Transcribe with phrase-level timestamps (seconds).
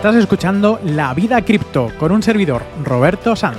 [0.00, 3.58] Estás escuchando La Vida Cripto con un servidor, Roberto Sanz.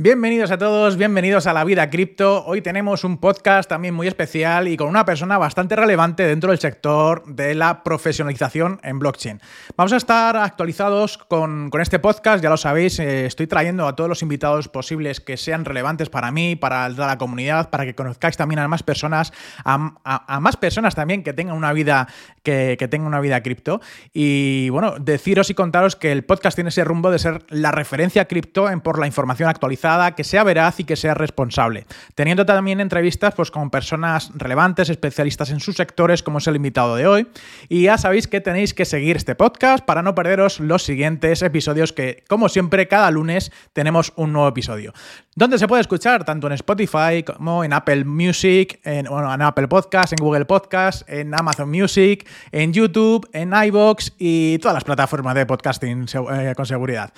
[0.00, 2.44] Bienvenidos a todos, bienvenidos a la vida cripto.
[2.46, 6.60] Hoy tenemos un podcast también muy especial y con una persona bastante relevante dentro del
[6.60, 9.40] sector de la profesionalización en blockchain.
[9.76, 14.08] Vamos a estar actualizados con, este podcast, ya lo sabéis, eh, estoy trayendo a todos
[14.08, 18.60] los invitados posibles que sean relevantes para mí, para la comunidad, para que conozcáis también
[18.60, 19.32] a más personas,
[19.64, 22.06] a, más personas también que tengan una vida
[22.44, 23.80] que, que tengan una vida cripto.
[24.12, 28.26] Y bueno, deciros y contaros que el podcast tiene ese rumbo de ser la referencia
[28.26, 31.86] cripto en por la información actualizada que sea veraz y que sea responsable.
[32.14, 36.96] Teniendo también entrevistas pues, con personas relevantes, especialistas en sus sectores, como es el invitado
[36.96, 37.28] de hoy.
[37.68, 41.92] Y ya sabéis que tenéis que seguir este podcast para no perderos los siguientes episodios
[41.92, 44.92] que, como siempre, cada lunes tenemos un nuevo episodio.
[45.34, 46.24] ¿Dónde se puede escuchar?
[46.24, 51.32] Tanto en Spotify como en Apple Music, en, en Apple Podcast, en Google Podcast, en
[51.32, 57.12] Amazon Music, en YouTube, en iBox y todas las plataformas de podcasting eh, con seguridad.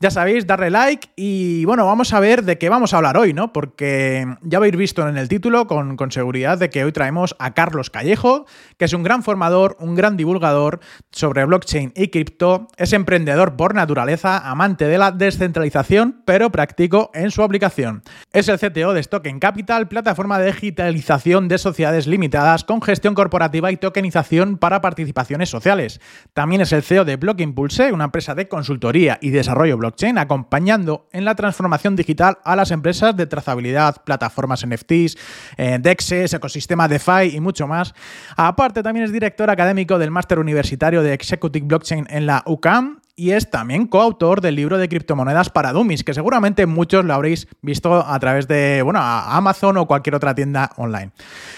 [0.00, 3.32] Ya sabéis, darle like y bueno, vamos a ver de qué vamos a hablar hoy,
[3.32, 3.52] ¿no?
[3.52, 7.52] Porque ya habéis visto en el título con, con seguridad de que hoy traemos a
[7.52, 8.46] Carlos Callejo,
[8.76, 10.78] que es un gran formador, un gran divulgador
[11.10, 17.32] sobre blockchain y cripto, es emprendedor por naturaleza, amante de la descentralización, pero práctico en
[17.32, 18.04] su aplicación.
[18.32, 23.72] Es el CTO de Token Capital, plataforma de digitalización de sociedades limitadas con gestión corporativa
[23.72, 26.00] y tokenización para participaciones sociales.
[26.34, 30.18] También es el CEO de Block Impulse, una empresa de consultoría y desarrollo blockchain blockchain,
[30.18, 35.16] acompañando en la transformación digital a las empresas de trazabilidad, plataformas NFTs,
[35.56, 37.94] eh, DEXes, ecosistema DeFi y mucho más.
[38.36, 43.32] Aparte, también es director académico del máster universitario de Executive Blockchain en la UCAM y
[43.32, 48.06] es también coautor del libro de criptomonedas para dummies, que seguramente muchos lo habréis visto
[48.06, 51.10] a través de bueno, Amazon o cualquier otra tienda online.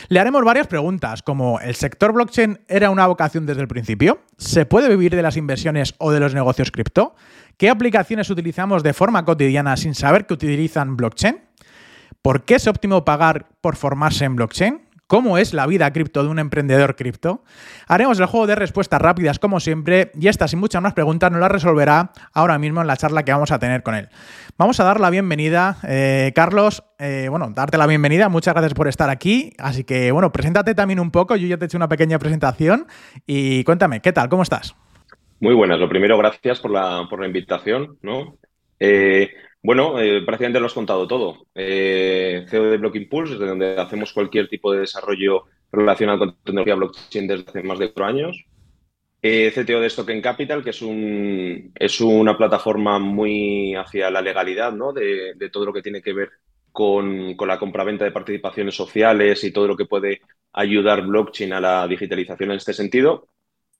[0.08, 4.20] Le haremos varias preguntas, como ¿el sector blockchain era una vocación desde el principio?
[4.38, 7.14] ¿Se puede vivir de las inversiones o de los negocios cripto?
[7.58, 11.40] ¿Qué aplicaciones utilizamos de forma cotidiana sin saber que utilizan blockchain?
[12.22, 14.80] ¿Por qué es óptimo pagar por formarse en blockchain?
[15.10, 17.42] ¿Cómo es la vida cripto de un emprendedor cripto?
[17.88, 21.40] Haremos el juego de respuestas rápidas como siempre y estas y muchas más preguntas nos
[21.40, 24.08] las resolverá ahora mismo en la charla que vamos a tener con él.
[24.56, 28.86] Vamos a dar la bienvenida, eh, Carlos, eh, bueno, darte la bienvenida, muchas gracias por
[28.86, 31.88] estar aquí, así que bueno, preséntate también un poco, yo ya te he hecho una
[31.88, 32.86] pequeña presentación
[33.26, 34.28] y cuéntame, ¿qué tal?
[34.28, 34.76] ¿Cómo estás?
[35.40, 35.80] Muy buenas.
[35.80, 37.98] Lo primero, gracias por la, por la invitación.
[38.02, 38.36] ¿no?
[38.78, 39.28] Eh,
[39.62, 41.46] bueno, eh, prácticamente lo has contado todo.
[41.54, 46.74] Eh, CEO de Block Impulse, desde donde hacemos cualquier tipo de desarrollo relacionado con tecnología
[46.74, 48.44] blockchain desde hace más de cuatro años.
[49.22, 54.94] CTO de Stocken Capital, que es, un, es una plataforma muy hacia la legalidad ¿no?
[54.94, 56.30] de, de todo lo que tiene que ver
[56.72, 60.22] con, con la compraventa de participaciones sociales y todo lo que puede
[60.52, 63.28] ayudar blockchain a la digitalización en este sentido.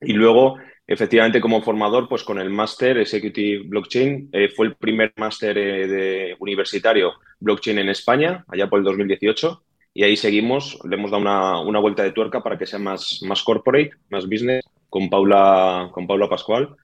[0.01, 0.57] Y luego
[0.91, 6.35] Efectivamente, como formador, pues con el máster Executive Blockchain, eh, fue el primer máster eh,
[6.41, 9.63] universitario blockchain en España, allá por el 2018,
[9.95, 11.23] y ahí seguimos, le hemos dado
[11.63, 16.09] una, vuelta de tuerca para que sea más, más corporate, más business, con Paula, con
[16.09, 16.75] Paula Pascual.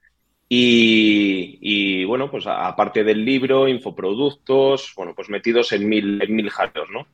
[0.48, 6.48] Y, bueno, pues aparte del libro, infoproductos, bueno, pues metidos en mil, en mil
[6.92, 7.08] ¿no?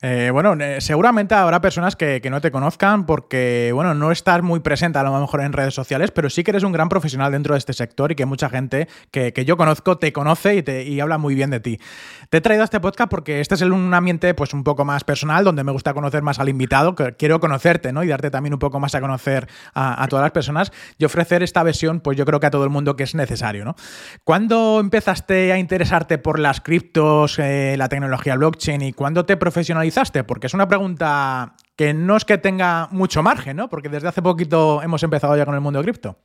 [0.00, 4.60] Eh, bueno, eh, seguramente habrá personas que, no te conozcan porque, bueno, no estás muy
[4.60, 7.54] presente a lo mejor en redes sociales, pero sí que eres un gran profesional dentro
[7.54, 11.00] de este sector y que mucha gente que, yo conozco te conoce y, te, y
[11.00, 11.80] habla muy bien de ti.
[12.28, 15.04] Te he traído a este podcast porque este es un ambiente pues un poco más
[15.04, 18.04] personal, donde me gusta conocer más al invitado, que quiero conocerte, ¿no?
[18.04, 21.62] Y darte también un poco más a conocer a, todas las personas y ofrecer esta
[21.62, 23.74] versión, pues yo creo que a todo el mundo que es necesario, ¿no?
[24.22, 29.87] ¿Cuándo empezaste a interesarte por las criptos, eh, la tecnología blockchain y cuándo te profesionalizaste?
[30.26, 33.68] Porque es una pregunta que no es que tenga mucho margen, ¿no?
[33.68, 36.18] Porque desde hace poquito hemos empezado ya con el mundo cripto.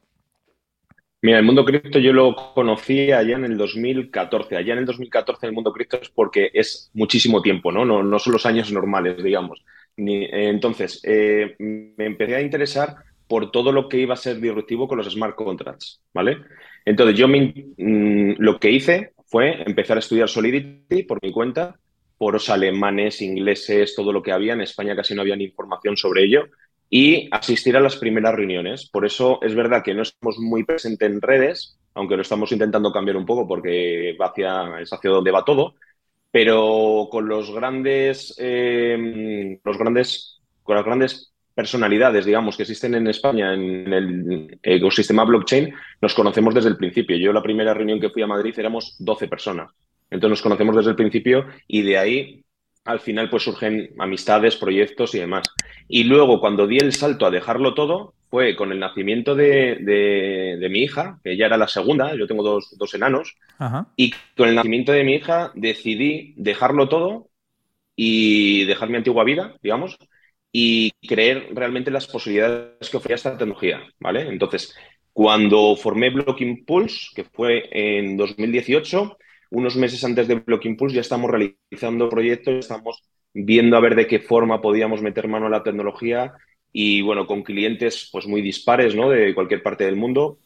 [1.21, 4.57] Mira, el mundo cripto yo lo conocí allá en el 2014.
[4.57, 7.85] Allá en el 2014 el mundo cripto es porque es muchísimo tiempo, ¿no?
[7.85, 9.63] No, no son los años normales, digamos.
[9.95, 12.95] entonces, eh, me empecé a interesar
[13.27, 16.39] por todo lo que iba a ser disruptivo con los smart contracts, ¿vale?
[16.83, 21.79] Entonces, yo mm, lo que hice fue empezar a estudiar Solidity por mi cuenta
[22.23, 24.53] foros alemanes, ingleses, todo lo que había.
[24.53, 26.45] En España casi no había información sobre ello.
[26.89, 28.87] y asistir a las primeras reuniones.
[28.89, 32.91] Por eso es verdad que no estamos muy presentes en redes, aunque lo estamos intentando
[32.93, 35.73] cambiar un poco porque va hacia, es hacia donde va todo,
[36.31, 43.07] pero con los grandes, eh, los grandes, con las grandes personalidades, digamos, que existen en
[43.07, 47.17] España en el ecosistema blockchain, nos conocemos desde el principio.
[47.17, 49.71] Yo la primera reunión que fui a Madrid éramos 12 personas.
[50.09, 52.43] Entonces nos conocemos desde el principio y de ahí
[52.85, 55.47] al final pues surgen amistades, proyectos y demás.
[55.87, 60.79] Y luego cuando di el salto a dejarlo todo, fue con el nacimiento de, mi
[60.79, 63.35] hija, que ya era la segunda, yo tengo dos, dos enanos,
[63.95, 67.29] y con el nacimiento de mi hija decidí dejarlo todo
[67.95, 69.99] y dejar mi antigua vida, digamos,
[70.51, 74.21] y creer realmente las posibilidades que ofrecía esta tecnología, ¿vale?
[74.21, 74.75] Entonces,
[75.11, 79.15] cuando formé Block Impulse, que fue en 2018,
[79.53, 83.03] unos meses antes de Block Impulse ya estamos realizando proyectos, estamos
[83.33, 86.33] viendo a ver de qué forma podíamos meter mano a la tecnología
[86.71, 89.09] y bueno, con clientes pues muy dispares, ¿no?
[89.09, 90.39] De cualquier parte del mundo,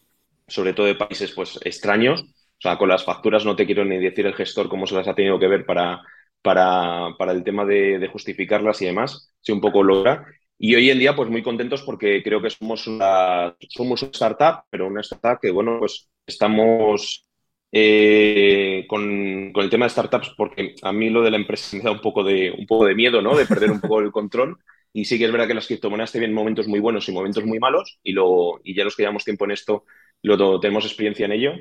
[0.47, 2.21] sobre todo de países pues extraños.
[2.21, 5.07] O sea, con las facturas no te quiero ni decir el gestor cómo se las
[5.07, 6.01] ha tenido que ver para,
[6.41, 10.25] para, para el tema de, justificarlas y demás, si un poco logra.
[10.59, 14.63] Y hoy en día, pues muy contentos porque creo que somos una, somos una startup,
[14.69, 17.26] pero una startup que, bueno, pues estamos
[17.71, 21.91] eh, con, el tema de startups, porque a mí lo de la empresa me da
[21.91, 23.35] un poco de, un poco de miedo, ¿no?
[23.35, 24.57] De perder un poco el control.
[24.93, 27.59] Y sí que es verdad que las criptomonedas tienen momentos muy buenos y momentos muy
[27.59, 29.85] malos, y, lo, y ya los que llevamos tiempo en esto,
[30.23, 31.53] lo, tenemos experiencia en ello.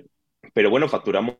[0.54, 1.38] Pero bueno, facturamos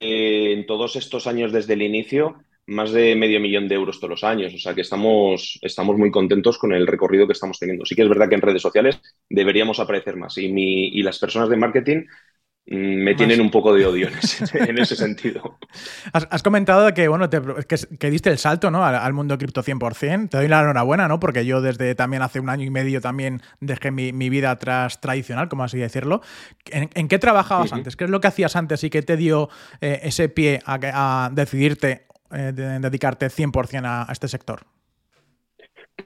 [0.00, 2.36] eh, en todos estos años desde el inicio
[2.66, 4.52] más de medio millón de euros todos los años.
[4.54, 7.84] O sea que estamos, estamos muy contentos con el recorrido que estamos teniendo.
[7.84, 10.36] Sí que es verdad que en redes sociales deberíamos aparecer más.
[10.38, 12.04] Y, y las personas de marketing
[12.66, 15.58] me tienen un poco de odio en ese, sentido.
[16.12, 18.84] Has, comentado que, bueno, que, diste el salto ¿no?
[18.84, 20.30] al, mundo cripto 100%.
[20.30, 21.20] Te doy la enhorabuena, ¿no?
[21.20, 25.48] Porque yo desde también hace un año y medio también dejé mi, vida atrás tradicional,
[25.48, 26.22] como así decirlo.
[26.70, 27.96] ¿En, qué trabajabas antes?
[27.96, 29.50] ¿Qué es lo que hacías antes y qué te dio
[29.82, 34.62] eh, ese pie a, decidirte eh, dedicarte 100% a, este sector?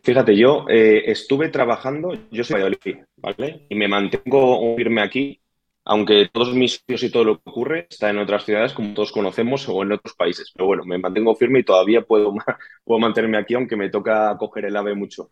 [0.03, 3.67] Fíjate, yo eh, estuve trabajando, yo soy de ¿vale?
[3.69, 5.41] Y me mantengo firme aquí
[5.89, 9.13] aunque todos mis sitios y todo lo que ocurre está en otras ciudades, como todos
[9.13, 10.53] conocemos, o en otros países.
[10.55, 12.35] Pero bueno, me mantengo firme y todavía puedo,
[12.85, 15.31] puedo mantenerme aquí, aunque me toca coger el ave mucho.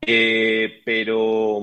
[0.00, 1.60] Eh, pero,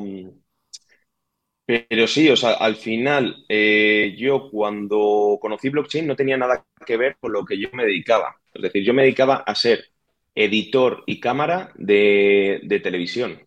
[1.65, 6.95] pero sí, o sea, al final, eh, yo cuando conocí blockchain no tenía nada que
[6.97, 8.35] ver con lo que yo me dedicaba.
[8.53, 9.85] Es decir, yo me dedicaba a ser
[10.35, 13.39] editor y cámara de, de televisión.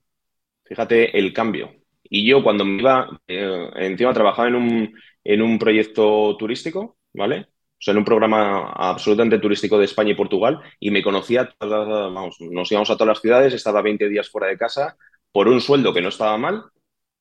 [0.65, 1.73] Fíjate el cambio.
[2.11, 4.95] Y yo cuando me iba, eh, encima trabajaba en un,
[5.25, 7.41] en un proyecto turístico, ¿vale?
[7.51, 12.37] O sea, en un programa absolutamente turístico de España y Portugal, y me conocía, vamos,
[12.41, 14.97] nos íbamos a todas las ciudades, estaba 20 días fuera de casa
[15.33, 16.65] por un sueldo que no estaba mal,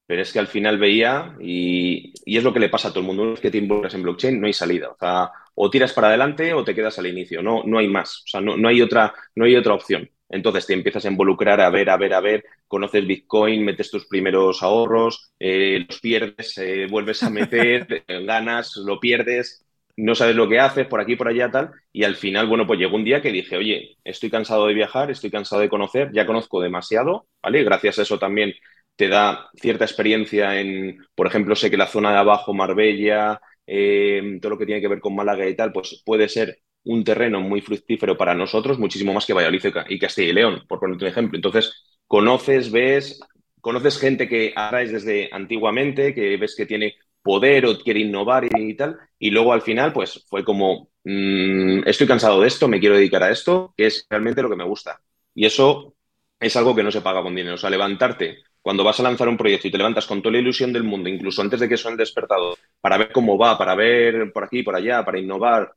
[0.07, 3.01] pero es que al final veía, y, y es lo que le pasa a todo
[3.01, 4.89] el mundo, una vez que te involucras en blockchain, no hay salida.
[4.89, 8.23] O sea, o tiras para adelante o te quedas al inicio, no, no hay más,
[8.25, 10.09] o sea, no, no, hay otra, no hay otra opción.
[10.29, 14.07] Entonces te empiezas a involucrar, a ver, a ver, a ver, conoces Bitcoin, metes tus
[14.07, 19.65] primeros ahorros, eh, los pierdes, eh, vuelves a meter, ganas, lo pierdes,
[19.95, 21.71] no sabes lo que haces, por aquí, por allá, tal.
[21.91, 25.09] Y al final, bueno, pues llegó un día que dije, oye, estoy cansado de viajar,
[25.09, 27.63] estoy cansado de conocer, ya conozco demasiado, ¿vale?
[27.63, 28.53] Gracias a eso también
[28.97, 34.39] te da cierta experiencia en, por ejemplo, sé que la zona de abajo, Marbella, eh,
[34.41, 37.39] todo lo que tiene que ver con Málaga y tal, pues puede ser un terreno
[37.41, 41.11] muy fructífero para nosotros, muchísimo más que Valladolid y Castilla y León, por ponerte un
[41.11, 41.37] ejemplo.
[41.37, 43.19] Entonces, conoces, ves,
[43.61, 48.73] conoces gente que atraes desde antiguamente, que ves que tiene poder o quiere innovar y,
[48.75, 52.95] tal, y luego al final, pues fue como, mm, estoy cansado de esto, me quiero
[52.95, 55.01] dedicar a esto, que es realmente lo que me gusta.
[55.35, 55.93] Y eso
[56.39, 57.55] es algo que no se paga con dinero.
[57.55, 58.37] O sea, levantarte
[58.67, 61.07] cuando vas a lanzar un proyecto y te levantas con toda la ilusión del mundo,
[61.07, 64.75] incluso antes de que suene despertado, para ver cómo va, para ver por aquí, por
[64.75, 65.71] allá, para innovar,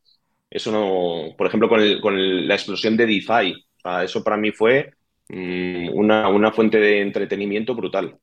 [0.51, 3.65] eso no, por ejemplo, con, la explosión de DeFi,
[4.03, 4.91] eso para mí fue
[5.29, 8.19] mm, una, fuente de entretenimiento brutal.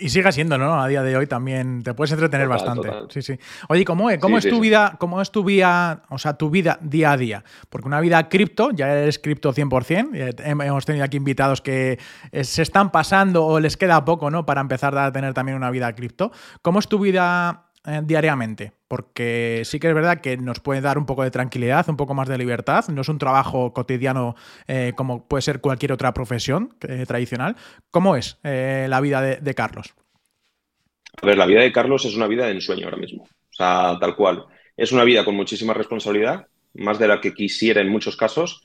[0.00, 0.80] Y sigue siendo, ¿no?
[0.80, 2.90] A día de hoy también te puedes entretener bastante.
[3.10, 3.38] Sí, sí.
[3.68, 6.78] Oye, ¿cómo es, cómo es tu vida, cómo es tu vida, o sea, tu vida
[6.80, 7.44] día a día?
[7.68, 11.98] Porque una vida cripto, ya eres cripto 100%, hemos tenido aquí invitados que
[12.30, 14.46] eh, se están pasando o les queda poco, ¿no?
[14.46, 16.32] Para empezar a tener también una vida cripto.
[16.62, 20.98] ¿Cómo es tu vida eh, diariamente, porque sí que es verdad que nos puede dar
[20.98, 22.84] un poco de tranquilidad, un poco más de libertad.
[22.88, 24.36] No es un trabajo cotidiano
[24.68, 27.56] eh, como puede ser cualquier otra profesión eh, tradicional.
[27.90, 29.94] ¿Cómo es la vida de, Carlos?
[31.20, 33.24] A ver, la vida de Carlos es una vida de ensueño ahora mismo.
[33.24, 34.44] O sea, tal cual.
[34.76, 38.62] Es una vida con muchísima responsabilidad, más de la que quisiera en muchos casos,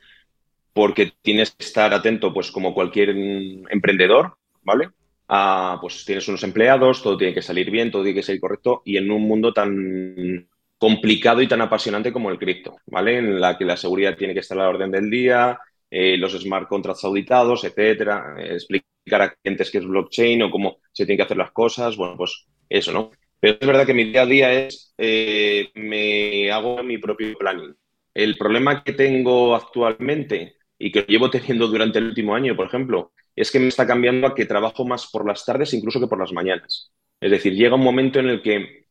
[0.74, 4.89] porque tienes que estar atento, pues como cualquier emprendedor, ¿vale?
[5.27, 8.98] Pues tienes unos empleados, todo tiene que salir bien, todo tiene que ser correcto y
[8.98, 13.17] en un mundo tan complicado y tan apasionante como el cripto, ¿vale?
[13.17, 16.34] En la que la seguridad tiene que estar a la orden del día, eh, los
[16.34, 21.24] smart contracts auditados, etcétera, explicar a clientes qué es blockchain o cómo se tienen que
[21.24, 23.12] hacer las cosas, bueno, pues eso, ¿no?
[23.39, 27.75] Pero es verdad que mi día a día es, eh, me hago mi propio planning.
[28.13, 33.12] El problema que tengo actualmente y que llevo teniendo durante el último año, por ejemplo,
[33.38, 36.20] es que me está cambiando a que trabajo más por las tardes incluso que por
[36.20, 36.91] las mañanas.
[37.22, 38.88] Es decir, llega un momento en el que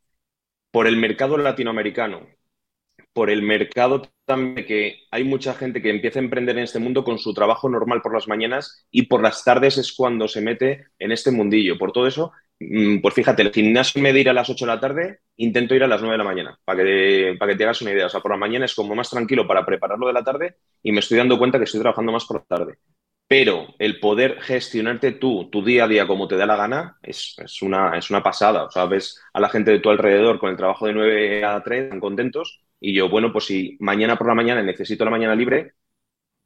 [0.71, 2.27] por el mercado latinoamericano,
[3.13, 7.03] por el mercado también que hay mucha gente que empieza a emprender en este mundo
[7.05, 10.87] con su trabajo normal por las mañanas y por las tardes es cuando se mete
[10.99, 11.79] en este mundillo.
[11.79, 14.73] Por todo eso, mm, pues fíjate, el gimnasio me de ir a las 8 de
[14.73, 17.65] la tarde, intento ir a las 9 de la mañana, para que, para que te
[17.65, 18.07] hagas una idea.
[18.07, 20.93] O sea, por la mañana es como más tranquilo para prepararlo de la tarde y
[20.93, 22.79] me estoy dando cuenta que estoy trabajando más por la tarde.
[23.29, 27.35] Pero el poder gestionarte tú, tu día a día como te da la gana, es,
[27.61, 28.65] una, es una pasada.
[28.65, 31.61] O sea, ves a la gente de tu alrededor con el trabajo de 9 a
[31.63, 35.35] 3 tan contentos y yo, bueno, pues si mañana por la mañana necesito la mañana
[35.35, 35.73] libre,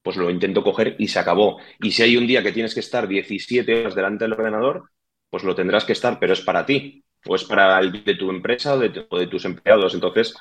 [0.03, 1.61] pues lo intento coger y se acabó.
[1.81, 4.91] Y si hay un día que tienes que estar 17 horas delante del ordenador,
[5.31, 8.31] pues lo tendrás que estar, pero es para ti, o es para el de tu
[8.31, 9.95] empresa o de, o de tus empleados.
[9.95, 10.35] Entonces,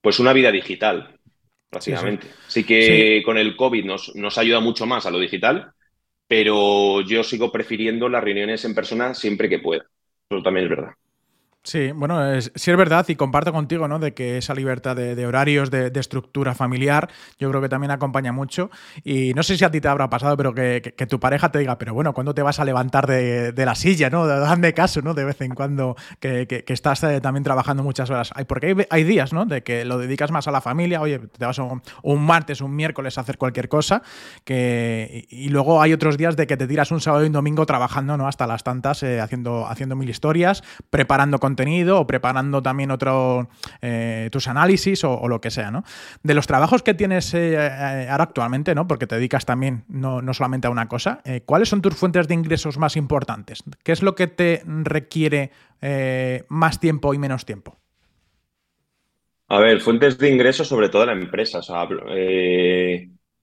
[0.00, 1.15] pues una vida digital,
[1.70, 2.28] básicamente.
[2.46, 5.72] Sí, que con el COVID nos, nos ayuda mucho más a lo digital,
[6.26, 9.86] pero yo sigo prefiriendo las reuniones en persona siempre que pueda.
[10.28, 10.92] Eso también es verdad.
[11.66, 13.98] Sí, bueno, sí es verdad y comparto contigo, ¿no?
[13.98, 18.70] De que esa libertad de, horarios, de, estructura familiar, yo creo que también acompaña mucho.
[19.02, 21.76] Y no sé si a ti te habrá pasado, pero que, tu pareja te diga,
[21.76, 24.26] pero bueno, ¿cuándo te vas a levantar de, la silla, ¿no?
[24.28, 25.12] Dame caso, ¿no?
[25.12, 28.30] De vez en cuando que, estás eh, también trabajando muchas horas.
[28.46, 29.44] Porque hay, días, ¿no?
[29.44, 33.18] De que lo dedicas más a la familia, oye, te vas un, martes, un miércoles
[33.18, 34.02] a hacer cualquier cosa,
[34.44, 37.66] que, y, luego hay otros días de que te tiras un sábado y un domingo
[37.66, 38.28] trabajando, ¿no?
[38.28, 43.48] Hasta las tantas, eh, haciendo, haciendo mil historias, preparando contenido contenido o preparando también otro,
[43.80, 45.84] eh, tus análisis o, lo que sea, ¿no?
[46.22, 48.86] De los trabajos que tienes eh, eh, ahora actualmente, ¿no?
[48.86, 52.76] Porque te dedicas también no, solamente a una cosa, ¿cuáles son tus fuentes de ingresos
[52.76, 53.62] más importantes?
[53.82, 55.50] ¿Qué es lo que te requiere
[56.48, 57.78] más tiempo y menos tiempo?
[59.48, 61.88] A ver, fuentes de ingresos sobre todo la empresa, o sea,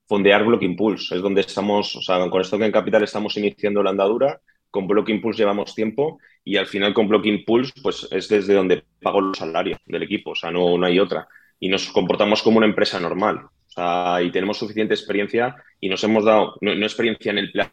[0.07, 3.81] fondear Block Impulse, es donde estamos, o sea, con esto que en Capital estamos iniciando
[3.81, 4.39] la andadura
[4.73, 8.83] con Block Impulse llevamos tiempo y al final con Block Impulse pues es desde donde
[8.99, 11.27] pago los salarios del equipo, o sea, no, no hay otra.
[11.59, 16.03] Y nos comportamos como una empresa normal, o sea, y tenemos suficiente experiencia y nos
[16.03, 17.71] hemos dado, no, experiencia en el plan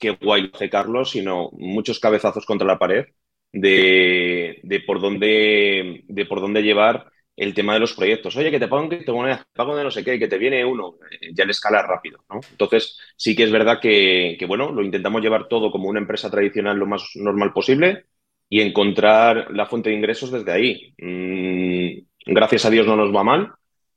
[0.00, 3.04] qué guay hace Carlos, sino muchos cabezazos contra la pared
[3.52, 8.36] de, de, por, dónde, de por dónde llevar el tema de los proyectos.
[8.36, 9.02] Oye, que te pago te
[9.54, 12.40] pago de no sé qué, que te viene uno, eh, ya le escala rápido, ¿no?
[12.50, 16.76] Entonces, sí que es verdad que, bueno, lo intentamos llevar todo como una empresa tradicional
[16.76, 18.04] lo más normal posible
[18.50, 20.94] y encontrar la fuente de ingresos desde ahí.
[20.98, 23.52] Mm, gracias a Dios no nos va mal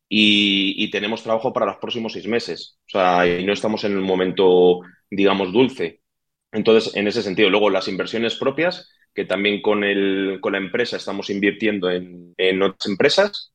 [0.07, 2.79] y, tenemos trabajo para los próximos seis meses.
[2.87, 6.01] O sea, y no estamos en el momento, digamos, dulce.
[6.53, 10.97] Entonces, en ese sentido, luego las inversiones propias que también con, el, con la empresa
[10.97, 13.53] estamos invirtiendo en, otras empresas.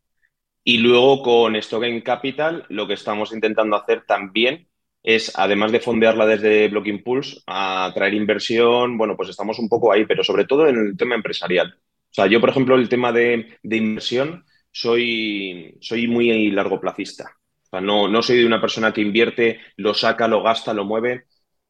[0.65, 4.69] Y luego con Stock Capital lo que estamos intentando hacer también
[5.03, 9.93] es, además de fondearla desde Block Impulse, a traer inversión, bueno, pues estamos un poco
[9.93, 11.79] ahí, pero sobre todo en el tema empresarial.
[12.11, 17.37] O sea, yo, por ejemplo, el tema de, inversión, soy, soy muy largoplacista.
[17.63, 20.85] O sea, no, no soy de una persona que invierte, lo saca, lo gasta, lo
[20.85, 21.25] mueve.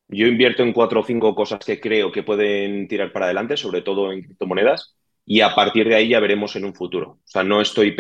[0.09, 3.83] Yo invierto en cuatro o cinco cosas que creo que pueden tirar para adelante, sobre
[3.83, 4.95] todo en criptomonedas,
[5.27, 7.11] y a partir de ahí ya veremos en un futuro.
[7.11, 7.95] O sea, no estoy,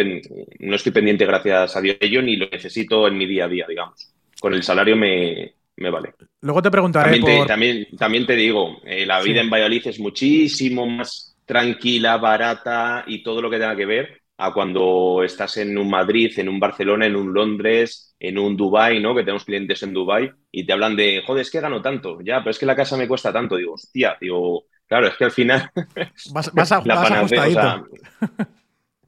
[0.61, 3.49] no estoy pendiente, gracias a Dios, de ello, ni lo necesito en mi día a
[3.49, 4.11] día, digamos.
[4.41, 6.15] Con el salario me, vale.
[6.41, 7.21] Luego te preguntaré.
[7.47, 13.05] También, te, también, te digo, eh, la vida en Valladolid es muchísimo más tranquila, barata
[13.07, 16.61] y todo lo que tenga que ver a cuando estás en un Madrid, en un
[16.61, 19.15] Barcelona, en un Londres, en un Dubai, ¿no?
[19.15, 22.39] Que tenemos clientes en Dubai y te hablan de, joder, es que gano tanto, ya,
[22.39, 23.57] pero es que la casa me cuesta tanto.
[23.57, 25.69] Digo, hostia, digo, claro, es que al final
[26.55, 27.85] vas, a, la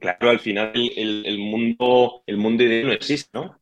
[0.00, 3.59] claro, al final el, mundo, el mundo ideal no existe, ¿no?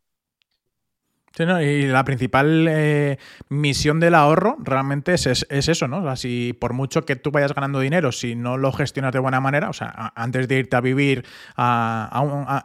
[1.39, 3.19] Y la principal eh,
[3.49, 5.99] misión del ahorro realmente es, eso, ¿no?
[5.99, 9.19] O sea, si por mucho que tú vayas ganando dinero, si no lo gestionas de
[9.19, 11.25] buena manera, o sea, antes de irte a vivir
[11.57, 12.23] a,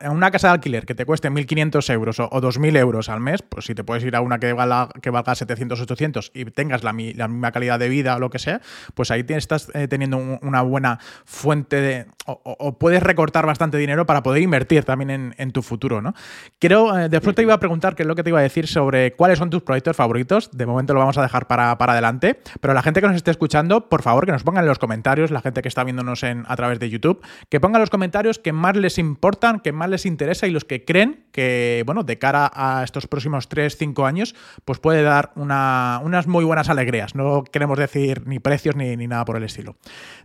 [0.10, 3.66] una casa de alquiler que te cueste 1.500 euros o, 2.000 euros al mes, pues
[3.66, 6.94] si te puedes ir a una que valga, que valga 700, 800 y tengas la,
[6.94, 8.62] misma calidad de vida o lo que sea,
[8.94, 12.06] pues ahí estás eh, teniendo una buena fuente de...
[12.26, 16.14] O, puedes recortar bastante dinero para poder invertir también en, tu futuro, ¿no?
[16.58, 18.63] Quiero, eh, después te iba a preguntar qué es lo que te iba a decir
[18.68, 20.50] sobre cuáles son tus proyectos favoritos.
[20.52, 22.40] De momento lo vamos a dejar para, para, adelante.
[22.60, 25.32] Pero la gente que nos esté escuchando, por favor, que nos pongan en los comentarios,
[25.32, 28.54] la gente que está viéndonos en, a través de YouTube, que pongan los comentarios que
[28.54, 32.52] más les importan, que más les interesa y los que creen que, bueno, de cara
[32.54, 37.16] a estos próximos 3, 5 años, pues puede dar una, unas muy buenas alegrías.
[37.16, 39.76] No queremos decir ni precios ni, ni nada por el estilo.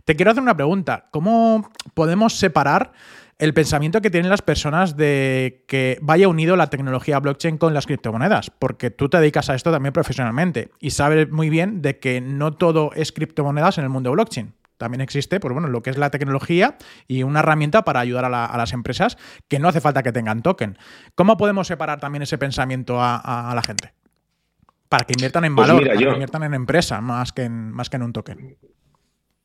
[0.05, 1.05] Te quiero hacer una pregunta.
[1.11, 2.91] ¿Cómo podemos separar
[3.39, 7.87] el pensamiento que tienen las personas de que vaya unido la tecnología blockchain con las
[7.87, 12.19] criptomonedas, porque tú te dedicas a esto también profesionalmente y sabes muy bien de que
[12.19, 14.53] no todo es criptomonedas en el mundo blockchain.
[14.77, 16.77] También existe, pues bueno, lo que es la tecnología
[17.07, 19.17] y una herramienta para ayudar a, las empresas
[19.47, 20.77] que no hace falta que tengan token.
[21.15, 23.93] ¿Cómo podemos separar también ese pensamiento a, la gente?
[24.87, 27.89] Para que inviertan en pues valor, para que inviertan en empresa más que en, más
[27.89, 28.57] que en un token.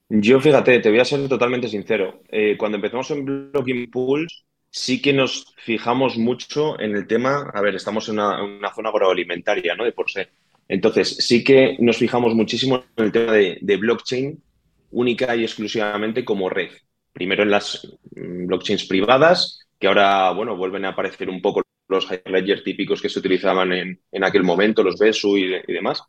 [0.09, 2.23] Yo, fíjate, te voy a ser totalmente sincero.
[2.29, 7.51] Eh, cuando empezamos en Blocking Pools, sí que nos fijamos mucho en el tema.
[7.55, 9.85] A ver, estamos en una, zona agroalimentaria, ¿no?
[9.85, 10.21] De por sí.
[10.69, 14.43] Entonces, sí que nos fijamos muchísimo en el tema de, blockchain
[14.91, 16.71] única y exclusivamente como red.
[17.13, 22.09] Primero en las mm, blockchains privadas, que ahora, bueno, vuelven a aparecer un poco los
[22.27, 26.03] ledger típicos que se utilizaban en, aquel momento, los BESU y, demás.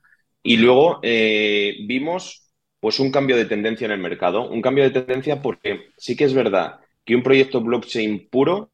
[0.44, 2.45] Y luego eh, vimos
[2.86, 4.48] pues un cambio de tendencia en el mercado.
[4.48, 8.70] Un cambio de tendencia porque sí que es verdad que un proyecto blockchain puro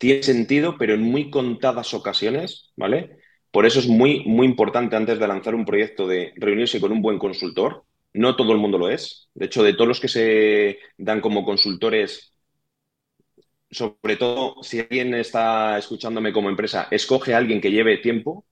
[0.00, 3.18] tiene sentido, pero en muy contadas ocasiones, ¿vale?
[3.52, 7.02] Por eso es muy, muy importante antes de lanzar un proyecto de reunirse con un
[7.02, 7.84] buen consultor.
[8.14, 9.28] No todo el mundo lo es.
[9.32, 12.32] De hecho, de todos los que se dan como consultores,
[13.70, 18.44] sobre todo si alguien está escuchándome como empresa, escoge a alguien que lleve tiempo,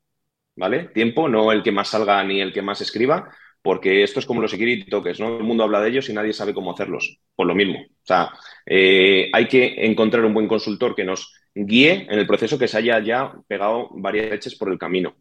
[0.54, 0.84] ¿vale?
[0.94, 3.28] Tiempo, no el que más salga ni el que más escriba,
[3.68, 5.36] porque esto es como los security tokens, ¿no?
[5.36, 7.78] El mundo habla de ellos y nadie sabe cómo hacerlos, por lo mismo.
[7.78, 8.30] O sea,
[8.64, 12.78] eh, hay que encontrar un buen consultor que nos guíe en el proceso que se
[12.78, 15.16] haya ya pegado varias leches por el camino.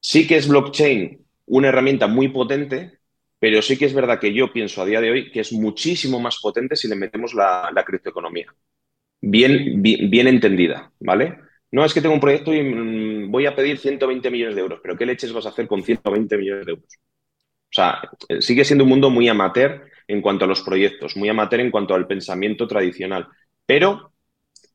[0.00, 3.00] Sí que es blockchain una herramienta muy potente,
[3.38, 6.18] pero sí que es verdad que yo pienso a día de hoy que es muchísimo
[6.18, 8.46] más potente si le metemos la, criptoeconomía.
[9.20, 11.36] Bien, bien, entendida, ¿vale?
[11.70, 14.80] No es que tengo un proyecto y mm, voy a pedir 120 millones de euros,
[14.82, 16.98] pero ¿qué leches vas a hacer con 120 millones de euros?
[17.70, 18.00] O sea,
[18.40, 21.94] sigue siendo un mundo muy amateur en cuanto a los proyectos, muy amateur en cuanto
[21.94, 23.28] al pensamiento tradicional.
[23.64, 24.12] Pero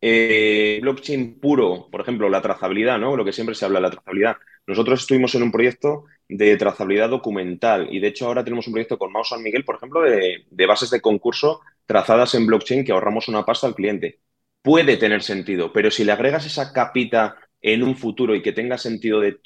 [0.01, 3.15] eh, blockchain puro, por ejemplo, la trazabilidad, ¿no?
[3.15, 4.37] Lo que siempre se habla de la trazabilidad.
[4.67, 8.97] Nosotros estuvimos en un proyecto de trazabilidad documental y de hecho ahora tenemos un proyecto
[8.97, 13.27] con Mao San Miguel, por ejemplo, de, bases de concurso trazadas en blockchain que ahorramos
[13.27, 14.19] una pasta al cliente.
[14.61, 18.77] Puede tener sentido, pero si le agregas esa capita en un futuro y que tenga
[18.77, 19.37] sentido de,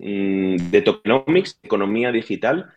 [0.00, 2.72] mm, de tokenomics, economía digital,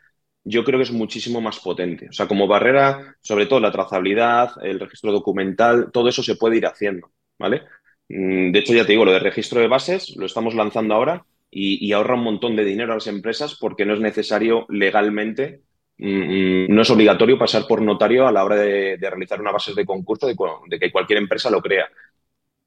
[0.47, 2.07] yo creo que es muchísimo más potente.
[2.09, 6.57] O sea, como barrera, sobre todo la trazabilidad, el registro documental, todo eso se puede
[6.57, 7.63] ir haciendo, ¿vale?
[8.09, 11.25] Mm, de hecho, ya te digo, lo de registro de bases lo estamos lanzando ahora
[11.51, 15.63] y, ahorra un montón de dinero a las empresas porque no es necesario legalmente,
[15.97, 19.73] mm, mm, no es obligatorio pasar por notario a la hora de, realizar una base
[19.73, 21.89] de concurso, de, que cualquier empresa lo crea.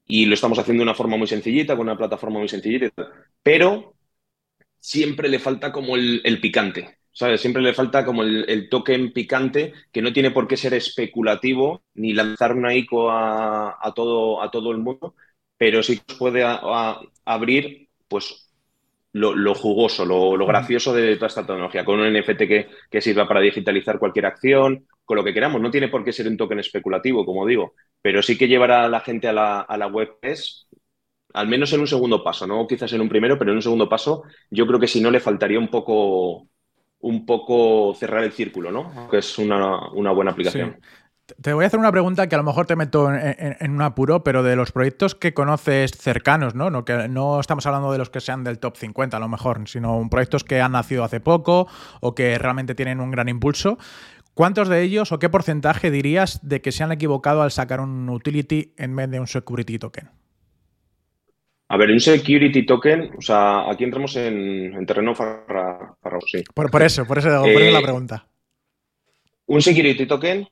[0.07, 2.91] Y lo estamos haciendo de una forma muy sencillita, con una plataforma muy sencillita,
[3.43, 3.95] pero
[4.79, 7.00] siempre le falta como el picante.
[7.11, 7.41] ¿Sabes?
[7.41, 12.13] Siempre le falta como el, token picante que no tiene por qué ser especulativo ni
[12.13, 15.15] lanzar una ICO a, todo, a todo el mundo,
[15.57, 16.43] pero sí puede
[17.25, 18.51] abrir pues
[19.13, 23.41] lo, jugoso, lo, gracioso de toda esta tecnología, con un NFT que, que, sirva para
[23.41, 25.61] digitalizar cualquier acción, con lo que queramos.
[25.61, 28.89] No tiene por qué ser un token especulativo, como digo, pero sí que llevará a
[28.89, 30.67] la gente a la, a la web es
[31.33, 33.87] al menos en un segundo paso, no quizás en un primero, pero en un segundo
[33.89, 36.47] paso, yo creo que si no le faltaría un poco
[37.01, 39.09] un poco cerrar el círculo, ¿no?
[39.09, 40.77] Que es una, buena aplicación.
[41.41, 44.23] Te voy a hacer una pregunta que a lo mejor te meto en, un apuro,
[44.23, 46.69] pero de los proyectos que conoces cercanos, ¿no?
[46.69, 46.83] ¿no?
[46.83, 50.07] Que no estamos hablando de los que sean del top 50 a lo mejor, sino
[50.09, 51.67] proyectos que han nacido hace poco
[52.01, 53.77] o que realmente tienen un gran impulso.
[54.33, 58.09] ¿Cuántos de ellos o qué porcentaje dirías de que se han equivocado al sacar un
[58.09, 60.09] utility en vez de un security token?
[61.73, 66.43] A ver, un security token, o sea, aquí entramos en, terreno farragoso, sí.
[66.53, 68.27] Por, eso, por eso, por la eh, pregunta.
[69.45, 70.49] Un security token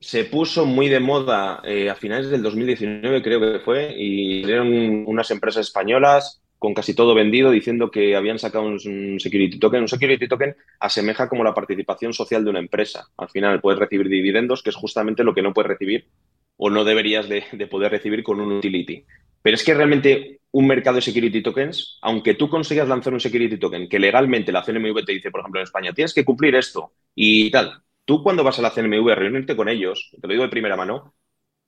[0.00, 5.04] se puso muy de moda eh, a finales del 2019, creo que fue, y salieron
[5.06, 9.82] unas empresas españolas con casi todo vendido diciendo que habían sacado un, security token.
[9.82, 13.06] Un security token asemeja como la participación social de una empresa.
[13.18, 16.06] Al final puedes recibir dividendos, que es justamente lo que no puedes recibir
[16.56, 19.04] o no deberías de poder recibir con un utility.
[19.44, 23.58] Pero es que realmente un mercado de security tokens, aunque tú consigas lanzar un security
[23.58, 26.92] token que legalmente la CNMV te dice, por ejemplo, en España, tienes que cumplir esto
[27.14, 30.44] y tal, tú cuando vas a la CNMV a reunirte con ellos, te lo digo
[30.44, 31.12] de primera mano,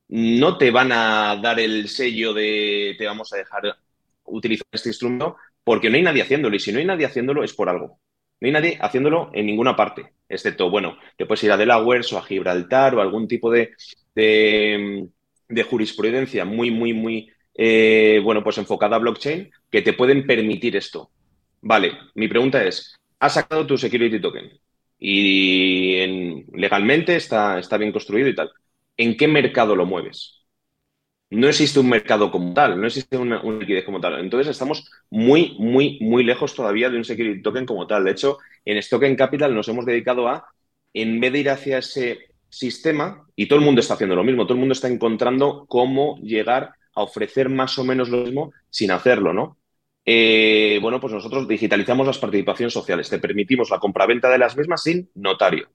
[0.09, 3.77] no te van a dar el sello de te vamos a dejar
[4.25, 7.53] utilizar este instrumento porque no hay nadie haciéndolo y si no hay nadie haciéndolo es
[7.53, 7.99] por algo.
[8.40, 12.18] No hay nadie haciéndolo en ninguna parte, excepto, bueno, te puedes ir a Delaware o
[12.18, 13.72] a Gibraltar o algún tipo de,
[14.17, 20.77] de, jurisprudencia muy, muy, muy, eh, bueno, pues enfocada a blockchain que te pueden permitir
[20.77, 21.11] esto.
[21.61, 24.51] Vale, mi pregunta es, ¿has sacado tu security token?
[24.99, 28.51] Y legalmente está, está bien construido y tal.
[28.97, 30.37] ¿En qué mercado lo mueves?
[31.31, 34.21] no existe un mercado como tal, no existe una, liquidez como tal.
[34.21, 38.05] Entonces estamos muy, muy, muy lejos todavía de un security token como tal.
[38.05, 40.47] De hecho, en Stoken Capital nos hemos dedicado a,
[40.95, 44.45] en vez de ir hacia ese sistema, y todo el mundo está haciendo lo mismo,
[44.45, 48.90] todo el mundo está encontrando cómo llegar a ofrecer más o menos lo mismo sin
[48.90, 49.59] hacerlo, ¿no?
[50.05, 54.83] Eh, bueno, pues nosotros digitalizamos las participaciones sociales, te permitimos la compraventa de las mismas
[54.83, 55.69] sin notario.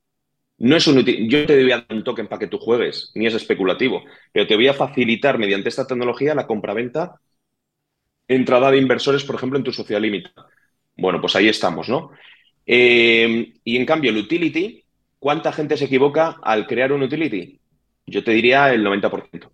[0.58, 3.26] No es un yo te voy a dar un token para que tú juegues, ni
[3.28, 7.20] es especulativo, pero te voy a facilitar mediante esta tecnología la compraventa,
[8.28, 10.48] entrada de inversores, por ejemplo, en tu sociedad limitada.
[10.96, 12.12] Bueno, pues ahí estamos, ¿no?
[12.66, 14.81] Eh, y en cambio, el utility,
[15.22, 17.60] ¿cuánta gente se equivoca al crear un utility?
[18.08, 19.46] Yo te diría el 90%.
[19.46, 19.52] O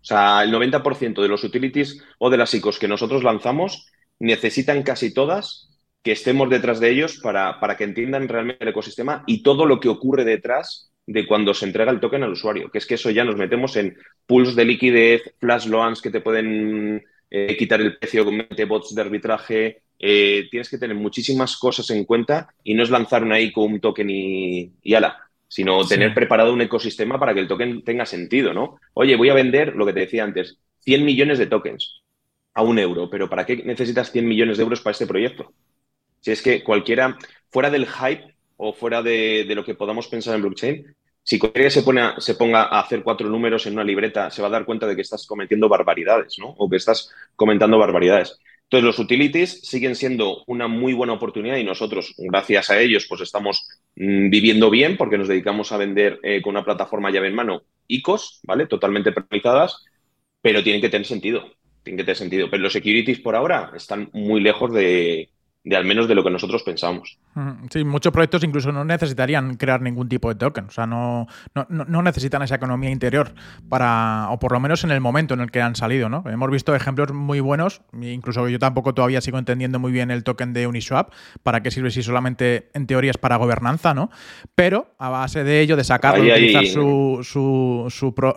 [0.00, 5.12] sea, el 90% de los utilities o de las ICOs que nosotros lanzamos necesitan casi
[5.12, 5.68] todas
[6.04, 9.80] que estemos detrás de ellos para, para, que entiendan realmente el ecosistema y todo lo
[9.80, 13.10] que ocurre detrás de cuando se entrega el token al usuario, que es que eso
[13.10, 17.98] ya nos metemos en pools de liquidez, flash loans que te pueden eh, quitar el
[17.98, 22.82] precio, mete bots de arbitraje, eh, tienes que tener muchísimas cosas en cuenta y no
[22.82, 27.32] es lanzar una ICO, un token y, y ala, sino tener preparado un ecosistema para
[27.32, 28.80] que el token tenga sentido, ¿no?
[28.94, 32.02] Oye, voy a vender, lo que te decía antes, 100 millones de tokens
[32.54, 35.52] a un euro, pero ¿para qué necesitas 100 millones de euros para este proyecto?
[36.20, 37.16] Si es que cualquiera,
[37.50, 41.82] fuera del hype o fuera de, lo que podamos pensar en blockchain, si cualquiera se,
[41.82, 44.86] pone se ponga a hacer cuatro números en una libreta, se va a dar cuenta
[44.86, 46.48] de que estás cometiendo barbaridades, ¿no?
[46.58, 48.40] O que estás comentando barbaridades.
[48.72, 53.20] Entonces, los utilities siguen siendo una muy buena oportunidad y nosotros, gracias a ellos, pues
[53.20, 57.34] estamos mm, viviendo bien porque nos dedicamos a vender eh, con una plataforma llave en
[57.34, 58.66] mano ICOs, ¿vale?
[58.66, 59.84] Totalmente personalizadas,
[60.40, 61.50] pero tienen que tener sentido.
[61.82, 62.48] Tienen que tener sentido.
[62.48, 65.28] Pero los securities por ahora están muy lejos de,
[65.64, 67.18] de al menos de lo que nosotros pensamos.
[67.70, 71.28] Sí, muchos proyectos incluso no necesitarían crear ningún tipo de token, o sea, no,
[71.68, 73.32] no, necesitan esa economía interior
[73.68, 76.24] para, o por lo menos en el momento en el que han salido, ¿no?
[76.26, 80.52] Hemos visto ejemplos muy buenos, incluso yo tampoco todavía sigo entendiendo muy bien el token
[80.52, 84.10] de Uniswap, para qué sirve si solamente en teoría es para gobernanza, ¿no?
[84.56, 87.86] Pero a base de ello, de sacarlo, utilizar Su, su,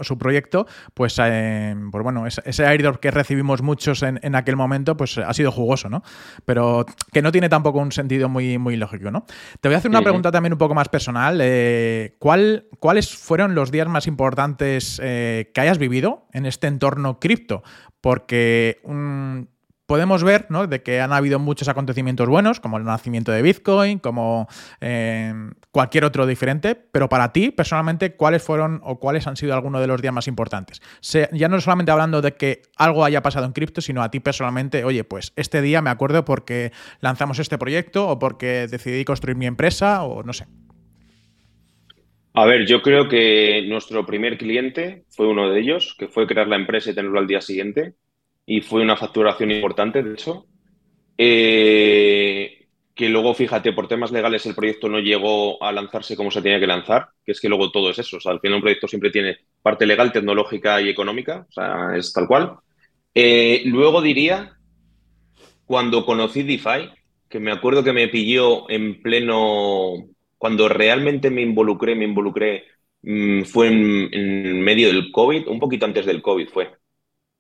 [0.02, 4.96] su, proyecto, pues, eh, pues bueno, ese airdrop que recibimos muchos en, en aquel momento,
[4.96, 6.04] pues ha sido jugoso, ¿no?
[6.46, 6.86] Pero
[7.16, 9.26] que no tiene tampoco un sentido muy, muy lógico, ¿no?
[9.62, 11.40] Te voy a hacer una pregunta también un poco más personal.
[11.42, 17.22] Eh, ¿cuál, ¿Cuáles fueron los días más importantes eh, que hayas vivido en este entorno
[17.22, 17.64] cripto?
[18.02, 18.82] Porque
[19.86, 20.68] podemos ver ¿no?
[20.68, 24.48] de que han habido muchos acontecimientos buenos, como el nacimiento de Bitcoin, como
[24.82, 25.34] eh,
[25.72, 29.88] cualquier otro diferente, pero para ti, personalmente, ¿cuáles fueron o cuáles han sido algunos de
[29.88, 30.82] los días más importantes?
[31.32, 34.84] ya no solamente hablando de que algo haya pasado en cripto, sino a ti personalmente,
[34.84, 39.46] oye, pues este día me acuerdo porque lanzamos este proyecto o porque decidí construir mi
[39.46, 40.46] empresa o no sé.
[42.34, 46.48] A ver, yo creo que nuestro primer cliente fue uno de ellos, que fue crear
[46.48, 47.96] la empresa y tenerlo al día siguiente
[48.46, 50.46] y fue una facturación importante, de hecho.
[51.18, 56.42] Eh, que luego, fíjate, por temas legales el proyecto no llegó a lanzarse como se
[56.42, 58.18] tenía que lanzar, que es que luego todo es eso.
[58.18, 61.90] O sea, al final un proyecto siempre tiene parte legal, tecnológica y económica, o sea,
[61.96, 62.56] es tal cual.
[63.14, 64.58] Eh, luego diría,
[65.66, 66.90] cuando conocí DeFi,
[67.28, 70.06] que me acuerdo que me pilló en pleno,
[70.38, 72.64] cuando realmente me involucré, me involucré,
[73.02, 76.72] mm, fue en, en medio del COVID, un poquito antes del COVID fue.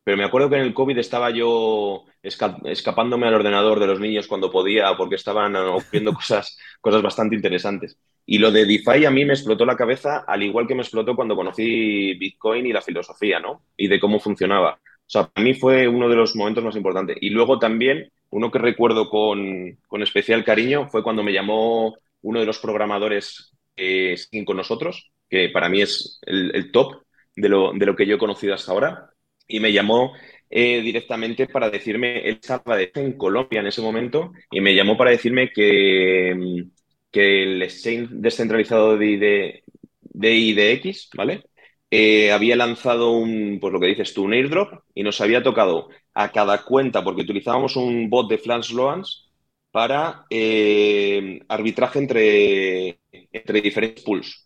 [0.05, 4.27] Pero me acuerdo que en el COVID estaba yo escapándome al ordenador de los niños
[4.27, 7.97] cuando podía porque estaban ocurriendo cosas, cosas bastante interesantes.
[8.23, 11.15] Y lo de DeFi a mí me explotó la cabeza, al igual que me explotó
[11.15, 13.63] cuando conocí Bitcoin y la filosofía, ¿no?
[13.75, 14.73] Y de cómo funcionaba.
[14.75, 17.17] O sea, para mí fue uno de los momentos más importantes.
[17.19, 22.45] Y luego también, uno que recuerdo con, especial cariño fue cuando me llamó uno de
[22.45, 27.01] los programadores que siguen con nosotros, que para mí es el, top
[27.35, 29.09] de lo, de lo que yo he conocido hasta ahora
[29.47, 30.13] y me llamó
[30.49, 35.11] eh, directamente para decirme, él estaba en Colombia en ese momento, y me llamó para
[35.11, 36.65] decirme que,
[37.11, 39.63] que el exchange descentralizado de,
[40.01, 41.43] de, IDX, ¿vale?
[41.91, 45.89] Eh, había lanzado un, pues lo que dices tú, un airdrop y nos había tocado
[46.13, 49.29] a cada cuenta, porque utilizábamos un bot de Flash Loans
[49.71, 52.99] para eh, arbitraje entre,
[53.31, 54.44] entre diferentes pools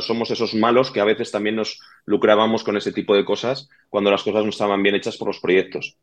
[0.00, 4.10] somos esos malos que a veces también nos lucrábamos con ese tipo de cosas cuando
[4.10, 5.98] las cosas no estaban bien hechas por los proyectos.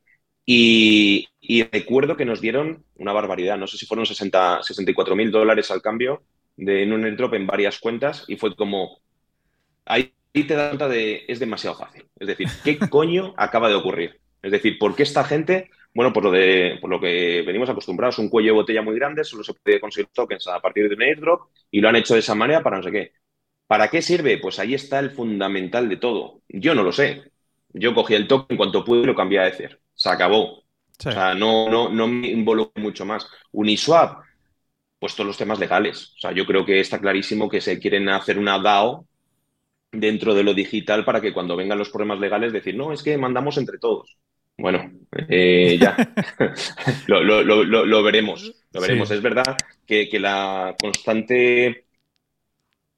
[0.45, 1.28] Y,
[1.71, 5.82] recuerdo que nos dieron una barbaridad, no sé si fueron 60, 64 mil dólares al
[5.82, 6.23] cambio
[6.58, 8.99] de, en un airdrop en varias cuentas y fue como,
[9.86, 12.06] ahí te da cuenta de, es demasiado fácil.
[12.19, 14.19] Es decir, ¿qué coño acaba de ocurrir?
[14.41, 18.19] Es decir, ¿por qué esta gente, bueno, por lo, de, por lo que venimos acostumbrados,
[18.19, 21.02] un cuello de botella muy grande, solo se puede conseguir tokens a partir de un
[21.02, 23.12] airdrop y lo han hecho de esa manera para no sé qué?
[23.73, 24.38] ¿Para qué sirve?
[24.38, 26.43] Pues ahí está el fundamental de todo.
[26.47, 27.23] Yo no lo sé.
[27.69, 29.79] Yo cogí el token en cuanto pude y lo cambié a Ether.
[29.95, 30.59] Se acabó.
[30.59, 30.63] O
[30.99, 33.27] sea, no, no, no me involucro mucho más.
[33.51, 34.25] Uniswap,
[34.99, 36.13] pues todos los temas legales.
[36.17, 39.07] O sea, yo creo que está clarísimo que se quieren hacer una DAO
[39.91, 43.17] dentro de lo digital para que cuando vengan los problemas legales decir, no, es que
[43.17, 44.19] mandamos entre todos.
[44.55, 44.91] Bueno,
[45.29, 45.97] eh, ya.
[47.07, 48.53] lo, veremos.
[48.71, 49.09] Lo veremos.
[49.09, 49.57] Es verdad
[49.88, 51.83] que, que la constante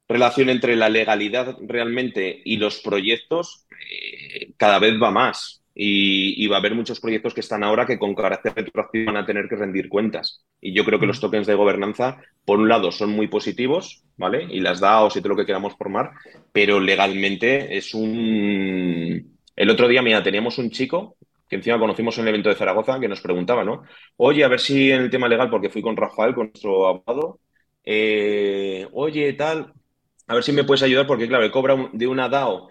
[0.08, 5.62] relación entre la legalidad realmente y los proyectos eh, cada vez va más.
[5.78, 9.26] Y, va a haber muchos proyectos que están ahora que con carácter retroactivo van a
[9.26, 10.42] tener que rendir cuentas.
[10.58, 12.16] Y yo creo que los tokens de gobernanza,
[12.46, 14.46] por un lado, son muy positivos, ¿vale?
[14.48, 16.12] Y las DAOs y todo lo que queramos formar,
[16.50, 19.38] pero legalmente es un...
[19.54, 21.16] El otro día, mira, teníamos un chico
[21.48, 23.82] que encima conocimos en el evento de Zaragoza que nos preguntaba, ¿no?
[24.16, 27.40] Oye, a ver si en el tema legal, porque fui con Rafael, con nuestro abogado,
[27.84, 29.72] eh, oye, tal,
[30.26, 32.68] a ver si me puedes ayudar, porque claro, cobra de una DAO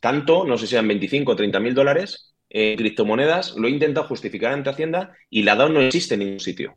[0.00, 4.06] tanto, no sé si sean 25 o 30 mil dólares en criptomonedas, lo he intentado
[4.08, 6.76] justificar ante Hacienda y la DAO no existe en ningún sitio.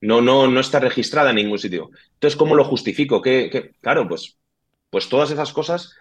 [0.00, 1.90] No, no, no está registrada en ningún sitio.
[2.14, 3.22] Entonces, ¿cómo lo justifico?
[3.22, 4.36] ¿Qué, Claro, pues,
[4.90, 5.96] pues todas esas cosas,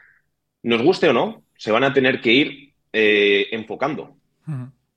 [0.64, 4.18] nos guste o no, se van a tener que ir eh, enfocando.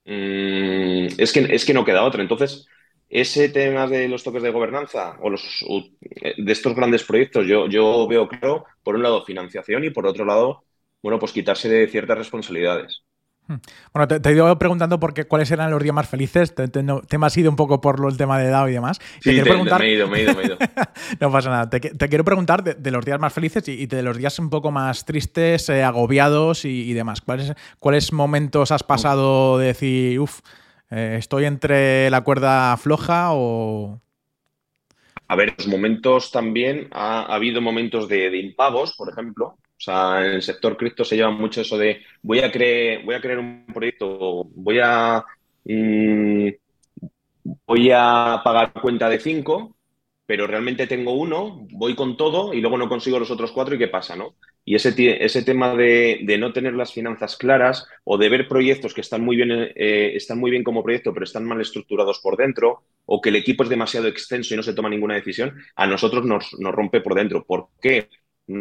[0.05, 2.23] Mm, es, que, es que no queda otra.
[2.23, 2.67] Entonces,
[3.09, 5.65] ese tema de los toques de gobernanza o los,
[6.37, 10.25] de estos grandes proyectos, yo, yo veo claro, por un lado, financiación y por otro
[10.25, 10.65] lado,
[11.03, 13.03] bueno, pues quitarse de ciertas responsabilidades.
[13.47, 13.57] Hmm.
[13.95, 16.55] Bueno, te, he ido preguntando por qué, cuáles eran los días más felices.
[16.55, 19.01] Te, te, me has ido un poco por el tema de DAO y demás.
[19.21, 19.81] Sí, te preguntar...
[19.81, 20.59] me he ido, me he ido, me he ido.
[21.21, 21.71] no pasa nada.
[21.71, 25.07] Te, quiero preguntar de, los días más felices y, de los días un poco más
[25.07, 27.23] tristes, eh, agobiados y, demás.
[27.23, 30.41] ¿Cuáles, ¿Cuáles momentos has pasado de decir, uff,
[30.91, 34.01] eh, ¿Estoy entre la cuerda floja o...?
[35.31, 39.47] A ver, los momentos también, ha, habido momentos de, impagos, por ejemplo.
[39.47, 43.15] O sea, en el sector cripto se lleva mucho eso de voy a, creer, voy
[43.15, 45.23] a crear un proyecto, voy a,
[45.65, 46.49] mm,
[47.67, 49.77] voy a pagar cuenta de cinco,
[50.27, 53.79] pero realmente tengo uno, voy con todo y luego no consigo los otros cuatro y
[53.79, 54.35] qué pasa, ¿no?
[54.69, 59.25] Y ese, tema de, no tener las finanzas claras o de ver proyectos que están
[59.25, 63.19] muy, bien, eh, están muy bien como proyecto, pero están mal estructurados por dentro, o
[63.23, 66.51] que el equipo es demasiado extenso y no se toma ninguna decisión, a nosotros nos,
[66.61, 67.47] rompe por dentro.
[67.47, 68.11] ¿Por qué?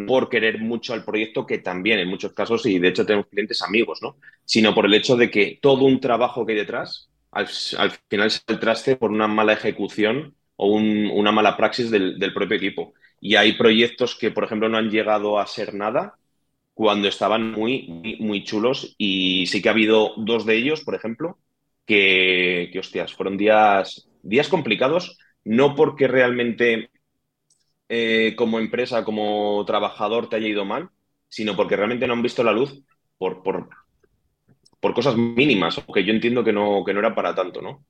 [0.06, 3.60] por querer mucho al proyecto, que también en muchos casos, y de hecho tenemos clientes
[3.60, 4.16] amigos, ¿no?
[4.46, 7.48] Sino por el hecho de que todo un trabajo que hay detrás, al,
[8.08, 12.94] final se traste por una mala ejecución o una mala praxis del, propio equipo.
[13.20, 16.16] Y hay proyectos que, por ejemplo, no han llegado a ser nada
[16.74, 21.38] cuando estaban muy, muy, chulos y sí que ha habido dos de ellos, por ejemplo,
[21.84, 26.90] que, que hostias, fueron días, días complicados, no porque realmente
[27.88, 30.90] eh, como empresa, como trabajador te haya ido mal,
[31.28, 32.80] sino porque realmente no han visto la luz
[33.16, 33.68] por, por,
[34.78, 37.84] por cosas mínimas, que yo entiendo que no, que no era para tanto, ¿no?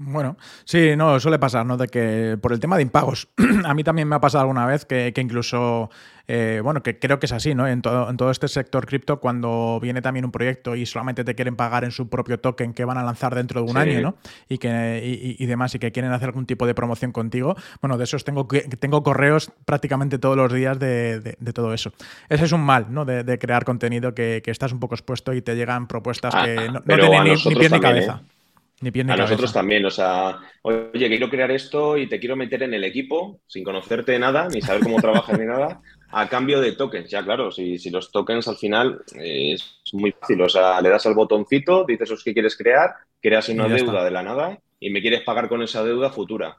[0.00, 1.76] Bueno, sí, no, suele pasar, ¿no?
[1.76, 3.28] De que por el tema de impagos,
[3.64, 5.90] a mí también me ha pasado alguna vez que, incluso,
[6.28, 7.66] eh, bueno, que creo que es así, ¿no?
[7.66, 11.34] En todo, en todo este sector cripto, cuando viene también un proyecto y solamente te
[11.34, 14.14] quieren pagar en su propio token que van a lanzar dentro de un año, ¿no?
[14.48, 18.04] Y, que, y, demás, y que quieren hacer algún tipo de promoción contigo, bueno, de
[18.04, 18.46] esos tengo,
[18.78, 21.92] tengo correos prácticamente todos los días de, todo eso.
[22.28, 23.04] Ese es un mal, ¿no?
[23.04, 26.82] De, crear contenido que, estás un poco expuesto y te llegan propuestas ah, que no,
[26.82, 28.22] tienen ni, pie ni cabeza.
[28.24, 28.37] ¿eh?
[28.80, 32.84] A nosotros también, o sea, oye, quiero crear esto y te quiero meter en el
[32.84, 37.10] equipo sin conocerte nada, ni saber cómo trabajas ni nada, a cambio de tokens.
[37.10, 40.90] Ya, claro, si, si los tokens al final eh, es muy fácil, o sea, le
[40.90, 44.90] das al botoncito, dices los que quieres crear, creas una deuda de la nada y
[44.90, 46.56] me quieres pagar con esa deuda futura.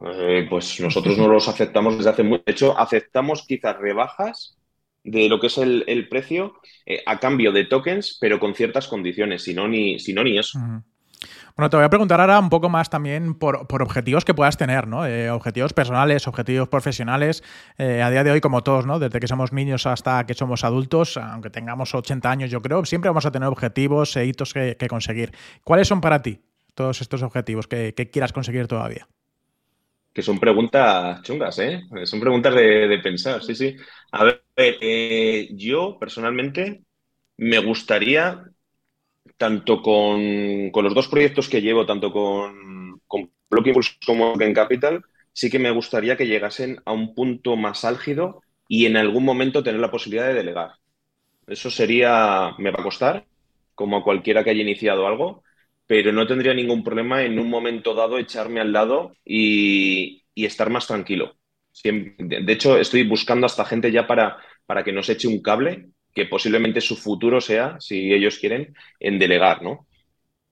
[0.00, 2.42] Eh, pues nosotros no los aceptamos desde hace mucho.
[2.44, 4.58] De hecho, aceptamos quizás rebajas
[5.04, 9.42] de lo que es el, precio eh, a cambio de tokens, pero con ciertas condiciones,
[9.44, 10.58] si no ni, si no, ni eso.
[11.56, 14.86] Bueno, te voy a preguntar ahora un poco más también por, objetivos que puedas tener,
[14.86, 15.06] ¿no?
[15.06, 17.42] Eh, objetivos personales, objetivos profesionales.
[17.78, 18.98] Eh, a día de hoy, como todos, ¿no?
[18.98, 23.10] Desde que somos niños hasta que somos adultos, aunque tengamos 80 años, yo creo, siempre
[23.10, 25.32] vamos a tener objetivos e hitos que, conseguir.
[25.64, 26.40] ¿Cuáles son para ti
[26.74, 29.08] todos estos objetivos que, quieras conseguir todavía?
[30.12, 31.82] Que son preguntas chungas, ¿eh?
[32.04, 33.76] Son preguntas de, pensar, sí, sí.
[34.12, 36.82] A ver, eh, yo personalmente
[37.36, 38.42] me gustaría
[39.36, 43.68] tanto con, los dos proyectos que llevo, tanto con, con Block
[44.06, 48.86] como con Capital, sí que me gustaría que llegasen a un punto más álgido y
[48.86, 50.72] en algún momento tener la posibilidad de delegar.
[51.46, 53.26] Eso sería, me va a costar,
[53.74, 55.44] como a cualquiera que haya iniciado algo,
[55.86, 60.86] pero no tendría ningún problema en un momento dado echarme al lado y, estar más
[60.86, 61.36] tranquilo.
[61.84, 66.24] de hecho, estoy buscando hasta gente ya para, para que nos eche un cable, que
[66.24, 69.86] posiblemente su futuro sea, si ellos quieren, en delegar, ¿no?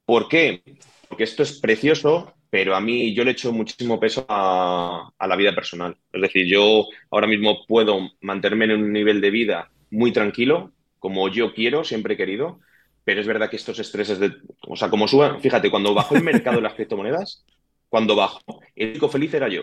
[0.05, 0.63] ¿Por qué?
[1.09, 5.55] Porque esto es precioso, pero a mí yo le echo muchísimo peso a, la vida
[5.55, 5.97] personal.
[6.13, 11.31] Es decir, yo ahora mismo puedo mantenerme en un nivel de vida muy tranquilo, como
[11.31, 12.61] yo quiero, siempre he querido,
[13.03, 14.35] pero es verdad que estos estreses de.
[14.69, 15.41] O sea, como suban.
[15.41, 17.47] Fíjate, cuando bajó el mercado de las criptomonedas,
[17.89, 19.63] cuando bajó, el único feliz era yo.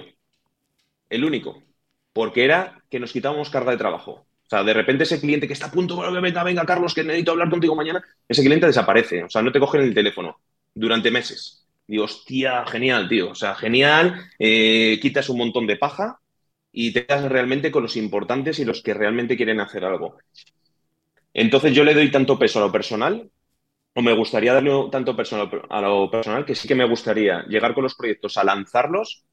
[1.10, 1.62] El único.
[2.12, 4.26] Porque era que nos quitábamos carga de trabajo.
[4.52, 7.32] O sea, de repente ese cliente que está a punto, venga, venga, Carlos, que necesito
[7.32, 9.24] hablar contigo mañana, ese cliente desaparece.
[9.24, 10.42] O sea, no te cogen el teléfono
[10.76, 11.66] durante meses.
[11.88, 13.30] Digo, hostia, genial, tío.
[13.30, 14.14] O sea, genial.
[14.38, 16.20] Eh, quitas un montón de paja
[16.70, 20.18] y te quedas realmente con los importantes y los que realmente quieren hacer algo.
[21.34, 23.32] Entonces yo le doy tanto peso a lo personal,
[23.94, 27.74] o me gustaría darle tanto peso a lo personal, que sí que me gustaría llegar
[27.74, 29.24] con los proyectos a lanzarlos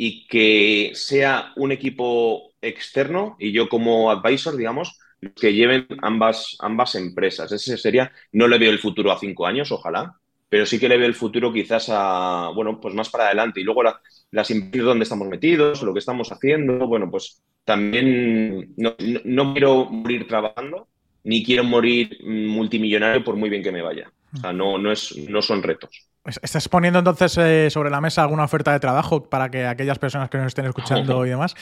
[0.00, 4.96] y que sea un equipo externo y yo como advisor, digamos,
[5.34, 7.50] que lleven ambas, ambas empresas.
[7.50, 10.14] Ese sería, no le veo el futuro a cinco años, ojalá,
[10.48, 13.60] pero sí que le veo el futuro quizás a, bueno, pues más para adelante.
[13.60, 13.82] Y luego
[14.30, 20.28] las empresas donde estamos metidos, lo que estamos haciendo, bueno, pues también no quiero morir
[20.28, 20.86] trabajando,
[21.24, 24.12] ni quiero morir multimillonario por muy bien que me vaya.
[24.32, 26.07] O sea, no, no, es, no son retos.
[26.42, 30.28] ¿Estás poniendo entonces eh, sobre la mesa alguna oferta de trabajo para que aquellas personas
[30.28, 31.54] que nos estén escuchando y demás?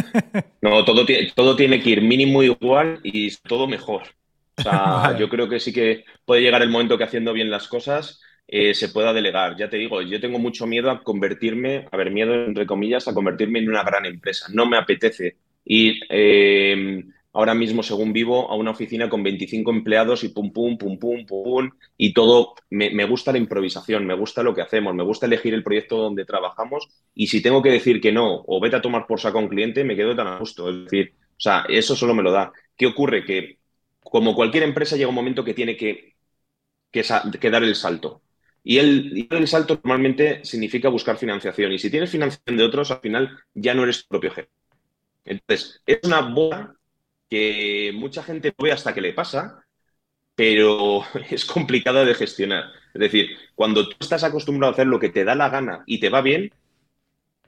[0.62, 4.02] no, todo, todo tiene que ir mínimo igual y todo mejor.
[4.56, 7.66] O sea, yo creo que sí que puede llegar el momento que haciendo bien las
[7.66, 9.56] cosas eh, se pueda delegar.
[9.56, 13.14] Ya te digo, yo tengo mucho miedo a convertirme, a ver, miedo entre comillas, a
[13.14, 14.46] convertirme en una gran empresa.
[14.52, 20.22] No me apetece ir eh, ahora mismo, según vivo, a una oficina con 25 empleados
[20.22, 24.54] y pum, pum, pum, pum, pum, y todo, me, gusta la improvisación, me gusta lo
[24.54, 28.12] que hacemos, me gusta elegir el proyecto donde trabajamos y si tengo que decir que
[28.12, 30.70] no o vete a tomar por saco un cliente, me quedo tan a gusto.
[30.70, 32.52] Es decir, o sea, eso solo me lo da.
[32.76, 33.24] ¿Qué ocurre?
[33.24, 33.58] Que
[34.00, 36.14] como cualquier empresa llega un momento que tiene que,
[36.92, 38.22] que, dar el salto.
[38.62, 41.72] Y el, el salto normalmente significa buscar financiación.
[41.72, 44.50] Y si tienes financiación de otros, al final ya no eres tu propio jefe.
[45.24, 46.76] Entonces, es una buena
[47.28, 49.64] que mucha gente no ve hasta que le pasa,
[50.34, 52.64] pero es complicada de gestionar.
[52.92, 56.00] Es decir, cuando tú estás acostumbrado a hacer lo que te da la gana y
[56.00, 56.50] te va bien,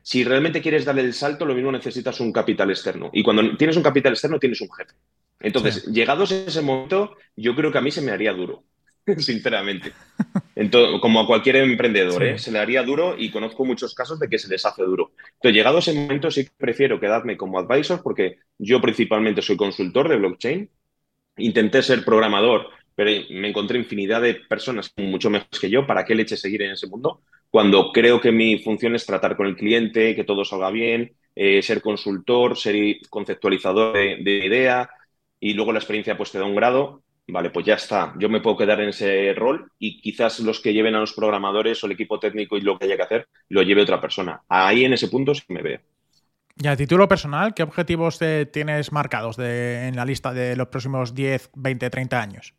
[0.03, 3.11] si realmente quieres darle el salto, lo mismo necesitas un capital externo.
[3.13, 4.95] Y cuando tienes un capital externo, tienes un jefe.
[5.41, 8.63] Entonces, llegados a ese momento, yo creo que a mí se me haría duro.
[9.19, 9.93] sinceramente.
[11.01, 12.39] como a cualquier emprendedor, ¿eh?
[12.39, 15.13] se le haría duro y conozco muchos casos de que se les hace duro.
[15.35, 20.09] Entonces, llegado a ese momento, sí prefiero quedarme como advisor porque yo principalmente soy consultor
[20.09, 20.71] de blockchain.
[21.39, 25.87] Intenté ser programador, pero me encontré infinidad de personas mucho mejores que yo.
[25.87, 27.23] ¿Para qué leche seguir en ese mundo?
[27.51, 31.63] Cuando creo que mi función es tratar con el cliente, que todo salga bien, eh,
[31.63, 34.91] ser consultor, ser conceptualizador de, de idea
[35.39, 38.15] y luego la experiencia pues te da un grado Vale, pues ya está.
[38.19, 41.83] Yo me puedo quedar en ese rol y quizás los que lleven a los programadores
[41.83, 44.43] o el equipo técnico y lo que haya que hacer lo lleve otra persona.
[44.49, 45.81] Ahí en ese punto sí me veo.
[46.59, 48.19] Y a título personal, ¿qué objetivos
[48.53, 52.55] tienes marcados en la lista de los próximos 10, 20, 30 años?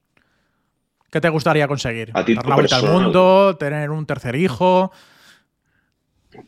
[1.09, 2.11] ¿Qué te gustaría conseguir?
[2.13, 3.55] ¿A ¿Dar la vuelta al mundo?
[3.57, 4.91] ¿Tener un tercer hijo?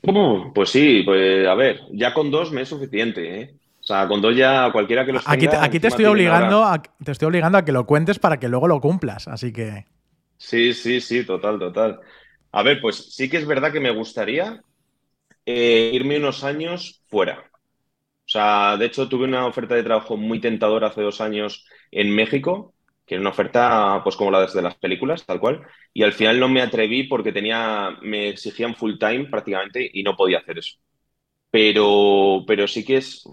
[0.04, 0.54] ¿Cómo?
[0.54, 3.56] Pues sí, pues a ver, ya con dos me es suficiente, ¿eh?
[3.90, 6.80] O sea, con dos ya cualquiera que los aquí Te, aquí te estoy obligando a,
[6.80, 9.88] te estoy obligando a que lo cuentes para que luego lo cumplas, así que.
[10.38, 12.00] Sí, sí, sí, total, total.
[12.52, 14.62] A ver, pues sí que es verdad que me gustaría
[15.44, 17.50] eh, irme unos años fuera.
[17.50, 22.14] O sea, de hecho tuve una oferta de trabajo muy tentadora hace dos años en
[22.14, 22.76] México,
[23.08, 25.64] que era una oferta pues como la de las películas, tal cual,
[25.96, 30.16] y al final no me atreví porque tenía, me exigían full time prácticamente y no
[30.16, 30.76] podía hacer eso.
[31.50, 33.24] Pero, pero sí que es,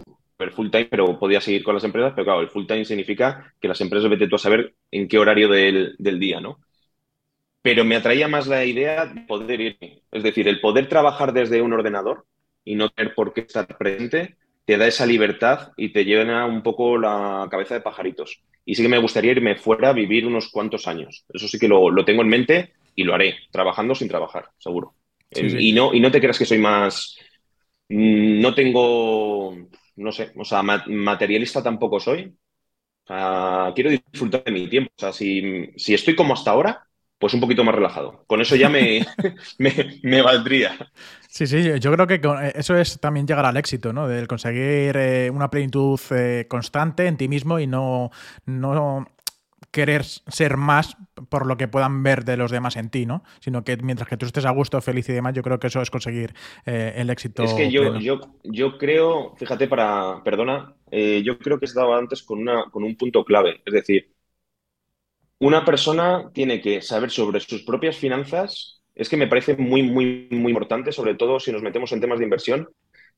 [0.53, 3.69] full time, pero podía seguir con las empresas, pero claro, el full time significa que
[3.69, 6.61] las empresas vete tú a saber en qué horario del, día, ¿no?
[7.63, 10.03] Pero me atraía más la idea de poder irme.
[10.13, 12.27] Es decir, el poder trabajar desde un ordenador
[12.65, 16.63] y no tener por qué estar presente, te da esa libertad y te llena un
[16.63, 18.41] poco la cabeza de pajaritos.
[18.65, 21.25] Y sí que me gustaría irme fuera a vivir unos cuantos años.
[21.33, 24.95] Eso sí que lo, lo tengo en mente y lo haré, trabajando sin trabajar, seguro.
[25.31, 27.19] Y, no, y no te creas que soy más...
[27.89, 29.57] Mm, no tengo
[29.97, 32.37] no sé, o sea, materialista tampoco soy.
[33.07, 34.91] quiero disfrutar de mi tiempo.
[34.97, 36.87] O sea, si, estoy como hasta ahora,
[37.19, 38.25] pues un poquito más relajado.
[38.27, 39.07] Con eso ya me,
[40.03, 40.77] me, valdría.
[41.29, 42.21] Sí, sí, yo creo que
[42.55, 44.07] eso es también llegar al éxito, ¿no?
[44.09, 48.11] Del conseguir eh, una plenitud eh, constante en ti mismo y no,
[48.45, 49.07] no
[49.71, 50.97] querer ser más
[51.29, 53.23] por lo que puedan ver de los demás en ti, ¿no?
[53.41, 55.81] Sino que mientras que tú estés a gusto, feliz y demás, yo creo que eso
[55.81, 56.35] es conseguir
[56.67, 57.43] eh, el éxito.
[57.43, 62.23] Es que yo, yo, yo creo, fíjate, para, perdona, yo creo que he estado antes
[62.23, 63.61] con, una, con un punto clave.
[63.65, 64.13] Es decir,
[65.39, 68.83] una persona tiene que saber sobre sus propias finanzas.
[68.95, 72.19] Es que me parece muy, muy, muy importante, sobre todo si nos metemos en temas
[72.19, 72.69] de inversión,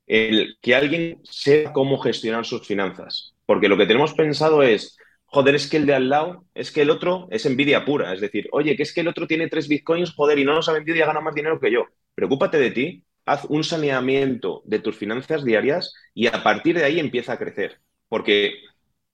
[0.07, 3.35] el que alguien sepa cómo gestionar sus finanzas.
[3.47, 4.97] Porque lo que tenemos pensado es,
[5.31, 8.13] joder, es que el de al lado, es que el otro es envidia pura.
[8.13, 10.69] Es decir, oye, que es que el otro tiene tres bitcoins, joder, y no nos
[10.69, 11.87] ha vendido y ha ganado más dinero que yo.
[12.15, 16.99] Preocúpate de ti, haz un saneamiento de tus finanzas diarias y a partir de ahí
[16.99, 17.81] empieza a crecer.
[18.09, 18.55] Porque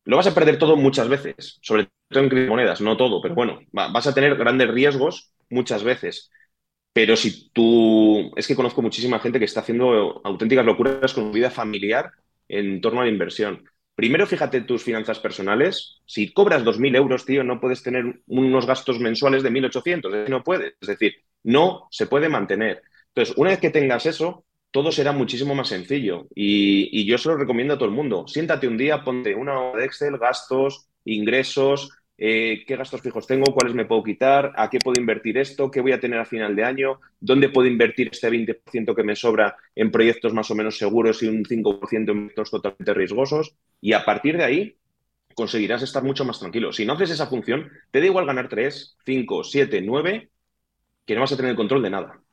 [0.04, 3.60] lo vas a perder todo muchas veces, sobre todo en criptomonedas, no todo, pero bueno,
[3.72, 6.30] vas a tener grandes riesgos muchas veces.
[6.92, 11.32] Pero si tú, es que conozco muchísima gente que está haciendo auténticas locuras con su
[11.32, 12.12] vida familiar
[12.48, 13.64] en torno a la inversión.
[13.94, 16.00] Primero, fíjate tus finanzas personales.
[16.04, 20.28] Si cobras 2.000 euros, tío, no puedes tener unos gastos mensuales de 1.800.
[20.28, 20.74] No puedes.
[20.80, 21.14] Es decir,
[21.44, 22.82] no se puede mantener.
[23.08, 26.26] Entonces, una vez que tengas eso, todo será muchísimo más sencillo.
[26.34, 28.26] Y, yo se lo recomiendo a todo el mundo.
[28.26, 33.54] Siéntate un día, ponte una hoja de Excel, gastos, ingresos, eh, qué gastos fijos tengo,
[33.54, 36.56] cuáles me puedo quitar, a qué puedo invertir esto, qué voy a tener a final
[36.56, 40.76] de año, dónde puedo invertir este 20% que me sobra en proyectos más o menos
[40.76, 43.54] seguros y un 5% en proyectos totalmente riesgosos.
[43.84, 44.78] Y a partir de ahí
[45.34, 46.72] conseguirás estar mucho más tranquilo.
[46.72, 50.30] Si no haces esa función, te da igual ganar 3, 5, 7, 9,
[51.06, 52.23] que no vas a tener el control de nada.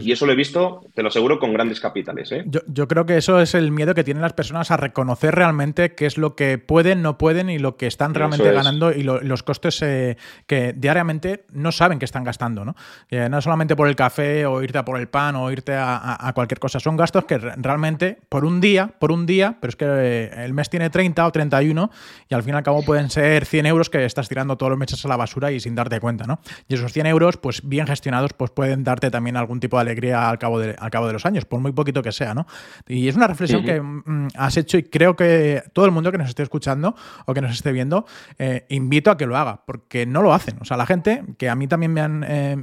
[0.00, 2.32] Y eso lo he visto, te lo aseguro, con grandes capitales.
[2.32, 2.44] ¿eh?
[2.46, 6.06] Yo, creo que eso es el miedo que tienen las personas a reconocer realmente qué
[6.06, 9.80] es lo que pueden, no pueden y lo que están realmente ganando y los costes
[9.82, 12.64] eh, que diariamente no saben que están gastando.
[12.64, 12.74] ¿no?
[13.10, 16.32] Eh, no solamente por el café o irte a por el pan o irte a,
[16.34, 16.80] cualquier cosa.
[16.80, 20.70] Son gastos que realmente por un día, por un día, pero es que el mes
[20.70, 21.90] tiene 30 o 31
[22.28, 24.78] y al fin y al cabo pueden ser 100 euros que estás tirando todos los
[24.78, 26.24] meses a la basura y sin darte cuenta.
[26.24, 26.40] ¿no?
[26.68, 30.30] Y esos 100 euros, pues bien gestionados, pues pueden darte también algún tipo de alegría
[30.30, 32.46] al cabo de, al cabo de los años, por muy poquito que sea, ¿no?
[32.86, 36.18] Y es una reflexión que mm, has hecho y creo que todo el mundo que
[36.18, 36.94] nos esté escuchando
[37.26, 38.06] o que nos esté viendo,
[38.38, 40.56] eh, invito a que lo haga, porque no lo hacen.
[40.60, 42.56] O sea, la gente, que a mí también me han, eh,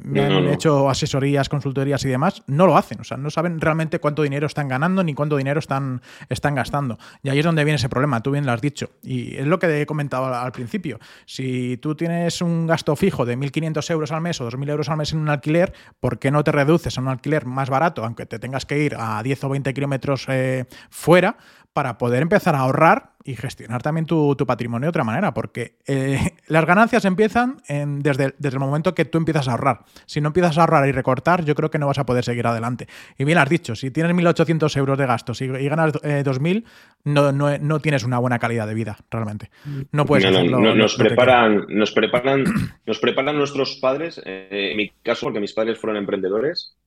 [0.54, 3.02] hecho asesorías, consultorías y demás, no lo hacen.
[3.02, 6.98] O sea, no saben realmente cuánto dinero están ganando ni cuánto dinero están, están gastando.
[7.22, 8.92] Y ahí es donde viene ese problema, tú bien lo has dicho.
[9.04, 11.00] Y es lo que he comentado al principio.
[11.26, 14.98] Si tú tienes un gasto fijo de 1.500 euros al mes o 2.000 euros al
[14.98, 18.26] mes en un alquiler, ¿por qué no te reduces a un alquiler más barato, aunque
[18.26, 21.38] te tengas que ir a 10 o 20 kilómetros eh, fuera,
[21.74, 26.18] para poder empezar a ahorrar y gestionar también tu, patrimonio de otra manera, porque eh,
[26.48, 29.82] las ganancias empiezan desde, desde, el momento que tú empiezas a ahorrar.
[30.06, 32.48] Si no empiezas a ahorrar y recortar, yo creo que no vas a poder seguir
[32.48, 32.88] adelante.
[33.18, 36.64] Y bien has dicho, si tienes 1.800 euros de gastos y, ganas 2.000,
[37.04, 39.52] eh, no, tienes una buena calidad de vida, realmente.
[39.92, 40.74] No puedes hacerlo.
[40.74, 42.46] nos, preparan, nos, preparan,
[42.86, 46.78] nos preparan nuestros padres, en mi caso, porque mis padres fueron emprendedores,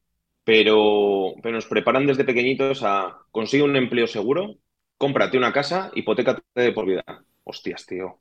[0.43, 4.57] pero, pero nos preparan desde pequeñitos a conseguir un empleo seguro,
[5.01, 7.03] cómprate una casa, hipotecate de por vida.
[7.45, 8.19] Hostias, tío.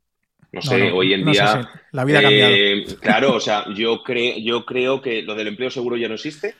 [0.53, 1.69] No sé, hoy en día.
[1.91, 2.53] La vida ha cambiado.
[2.55, 4.01] Eh, claro, o sea, yo,
[4.37, 6.55] yo creo que lo del empleo seguro ya no existe.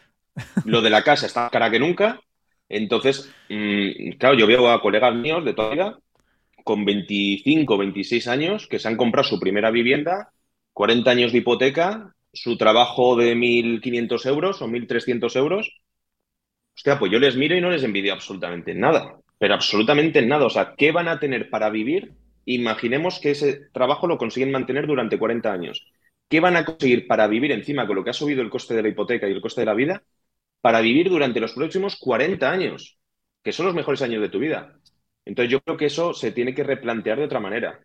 [0.66, 2.20] Lo de la casa está más cara que nunca.
[2.68, 6.00] Entonces, mm, claro, yo veo a colegas míos de toda la vida
[6.66, 10.34] con 25, 26 años que se han comprado su primera vivienda,
[10.74, 15.82] 40 años de hipoteca su trabajo de 1.500 euros o 1.300 euros,
[16.76, 20.46] hostia, pues yo les miro y no les envidio absolutamente nada, pero absolutamente nada.
[20.46, 22.14] O sea, ¿qué van a tener para vivir?
[22.46, 25.88] Imaginemos que ese trabajo lo consiguen mantener durante 40 años.
[26.28, 28.84] ¿Qué van a conseguir para vivir encima con lo que ha subido el coste de
[28.84, 30.04] la hipoteca y el coste de la vida?
[30.62, 33.00] Para vivir durante los próximos 40 años,
[33.44, 34.78] que son los mejores años de tu vida.
[35.26, 37.80] Entonces yo creo que eso se tiene que replantear de otra manera.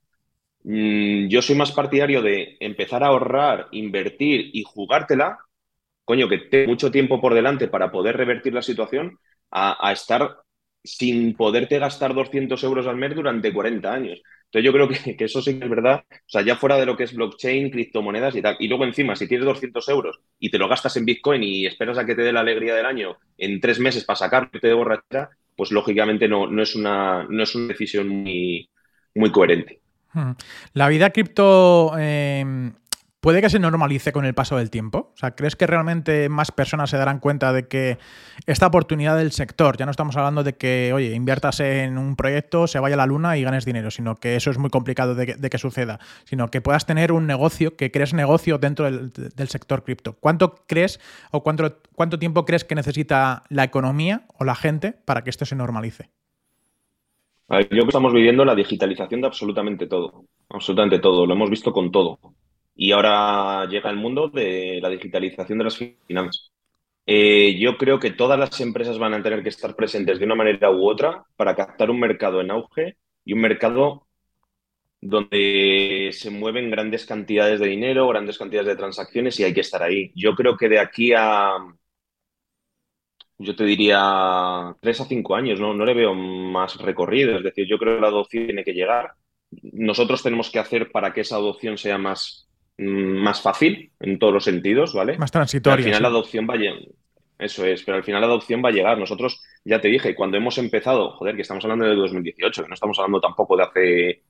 [0.65, 5.39] Mm, yo soy más partidario de empezar a ahorrar, invertir y jugártela,
[6.05, 9.19] coño, que tengo mucho tiempo por delante para poder revertir la situación,
[9.51, 10.39] a, estar
[10.85, 14.23] sin poderte gastar 200 euros al mes durante 40 años.
[14.45, 17.05] Entonces yo creo que, eso sí es verdad, o sea, ya fuera de lo que
[17.05, 18.57] es blockchain, criptomonedas y tal.
[18.61, 21.99] Y luego encima, si tienes 200 euros y te lo gastas en Bitcoin y esperas
[21.99, 25.31] a que te dé la alegría del año en tres meses para sacarte de borrachera,
[25.57, 28.69] pues lógicamente no, no, es, una, no es una decisión muy,
[29.15, 29.81] muy coherente.
[30.75, 32.73] La vida cripto em,
[33.25, 35.11] ¿puede que se normalice con el paso del tiempo?
[35.15, 37.97] O sea, ¿crees que realmente más personas se darán cuenta de que
[38.45, 42.67] esta oportunidad del sector, ya no estamos hablando de que, oye, inviertas en un proyecto,
[42.67, 45.51] se vaya a la luna y ganes dinero, sino que eso es muy complicado de
[45.51, 50.19] que, suceda, sino que puedas tener un negocio, que crees negocio dentro del, sector cripto.
[50.21, 51.01] ¿Cuánto crees
[51.31, 55.47] o cuánto, cuánto tiempo crees que necesita la economía o la gente para que esto
[55.47, 56.11] se normalice?
[57.49, 61.73] yo creo que estamos viviendo la digitalización de absolutamente todo, absolutamente todo, lo hemos visto
[61.73, 62.19] con todo.
[62.77, 66.53] Y ahora llega el mundo de la digitalización de las finanzas.
[67.07, 70.35] Eh, yo creo que todas las empresas van a tener que estar presentes de una
[70.35, 74.07] manera u otra para captar un mercado en auge y un mercado
[75.01, 79.83] donde se mueven grandes cantidades de dinero, grandes cantidades de transacciones y hay que estar
[79.83, 80.11] ahí.
[80.15, 81.57] Yo creo que de aquí a,
[83.39, 87.37] yo te diría, tres a cinco años, no, no le veo más recorrido.
[87.37, 89.15] Es decir, yo creo que la adopción tiene que llegar.
[89.73, 92.44] Nosotros tenemos que hacer para que esa adopción sea más,
[92.79, 95.17] más fácil en todos los sentidos, ¿vale?
[95.19, 95.77] Más transitoria.
[95.77, 96.81] al final la adopción va a llegar.
[97.39, 98.99] Eso es, pero al final la adopción va a llegar.
[98.99, 102.75] Nosotros, ya te dije, cuando hemos empezado, joder, que estamos hablando de 2018, que no
[102.75, 104.23] estamos hablando tampoco de hace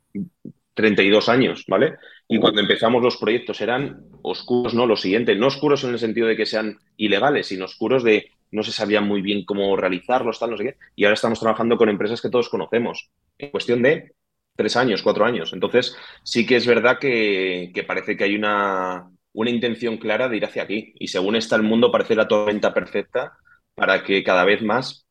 [0.75, 1.95] 32 años, ¿vale?
[2.29, 6.27] Y cuando empezamos los proyectos eran oscuros, no lo siguiente, no oscuros en el sentido
[6.27, 10.51] de que sean ilegales, sino oscuros de no se sabía muy bien cómo realizarlos, tal,
[10.51, 10.77] no sé qué.
[10.97, 14.13] Y ahora estamos trabajando con empresas que todos conocemos, en cuestión de
[14.57, 15.53] tres años, cuatro años.
[15.53, 20.45] Entonces, sí que es verdad que, parece que hay una, una intención clara de ir
[20.45, 20.95] hacia aquí.
[20.99, 23.37] Y según está el mundo, parece la tormenta perfecta
[23.75, 25.07] para que cada vez más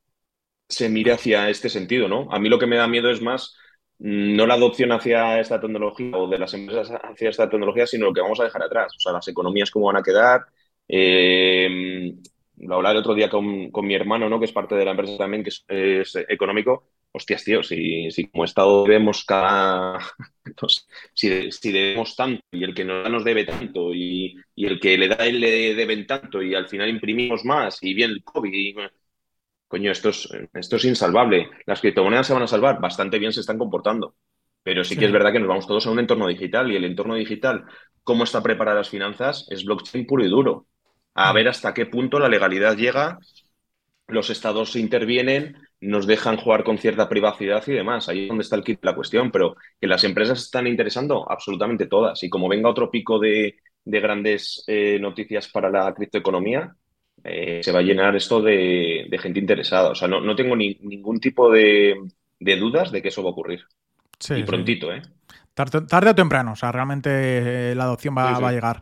[0.69, 2.27] se mire hacia este sentido, ¿no?
[2.31, 3.55] A mí lo que me da miedo es más
[3.99, 8.05] mm, no la adopción hacia esta tecnología o de las empresas hacia esta tecnología, sino
[8.07, 8.93] lo que vamos a dejar atrás.
[8.95, 10.45] O sea, las economías cómo van a quedar,
[10.87, 12.13] eh,
[12.57, 14.39] lo hablaba el otro día con, mi hermano, ¿no?
[14.39, 16.92] que es parte de la empresa también, que es, económico.
[17.15, 19.99] Hostias, tío, si, si, como Estado debemos cada.
[21.13, 24.97] si, si, debemos tanto y el que nos da nos debe tanto y, el que
[24.97, 28.77] le da él le deben tanto y al final imprimimos más y bien el COVID.
[29.67, 31.49] coño, esto es, esto es insalvable.
[31.65, 34.15] Las criptomonedas se van a salvar, bastante bien se están comportando.
[34.63, 36.85] Pero sí, que es verdad que nos vamos todos a un entorno digital y el
[36.85, 37.65] entorno digital,
[38.03, 40.67] cómo está preparada las finanzas, es blockchain puro y duro
[41.15, 43.19] a ver hasta qué punto la legalidad llega,
[44.07, 48.07] los estados intervienen, nos dejan jugar con cierta privacidad y demás.
[48.07, 51.29] Ahí es donde está el kit de la cuestión, pero que las empresas están interesando
[51.29, 52.23] absolutamente todas.
[52.23, 56.73] Y como venga otro pico de, grandes eh, noticias para la criptoeconomía,
[57.23, 59.89] eh, se va a llenar esto de, gente interesada.
[59.89, 61.95] O sea, no, tengo ningún tipo de,
[62.39, 63.61] dudas de que eso va a ocurrir.
[64.19, 65.01] Sí, y prontito, ¿eh?
[65.53, 68.81] Tarde, o temprano, o sea, realmente eh, la adopción va, va a llegar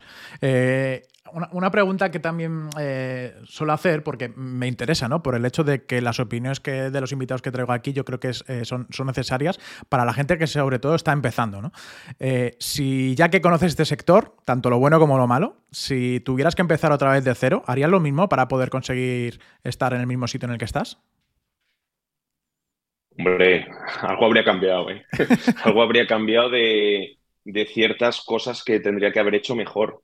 [1.52, 5.24] una, pregunta que también eh, suelo hacer, porque me interesa, ¿no?
[5.24, 8.06] Por el hecho de que las opiniones que, de los invitados que traigo aquí yo
[8.06, 9.60] creo que eh, son, son, necesarias
[9.90, 11.72] para la gente que sobre todo está empezando, ¿no?
[12.20, 16.56] Eh, si ya que conoces este sector, tanto lo bueno como lo malo, si tuvieras
[16.56, 20.08] que empezar otra vez de cero, ¿harías lo mismo para poder conseguir estar en el
[20.08, 21.00] mismo sitio en el que estás?
[23.18, 23.68] Hombre,
[24.02, 25.06] algo habría cambiado, ¿eh?
[25.64, 30.02] algo habría cambiado de, de ciertas cosas que tendría que haber hecho mejor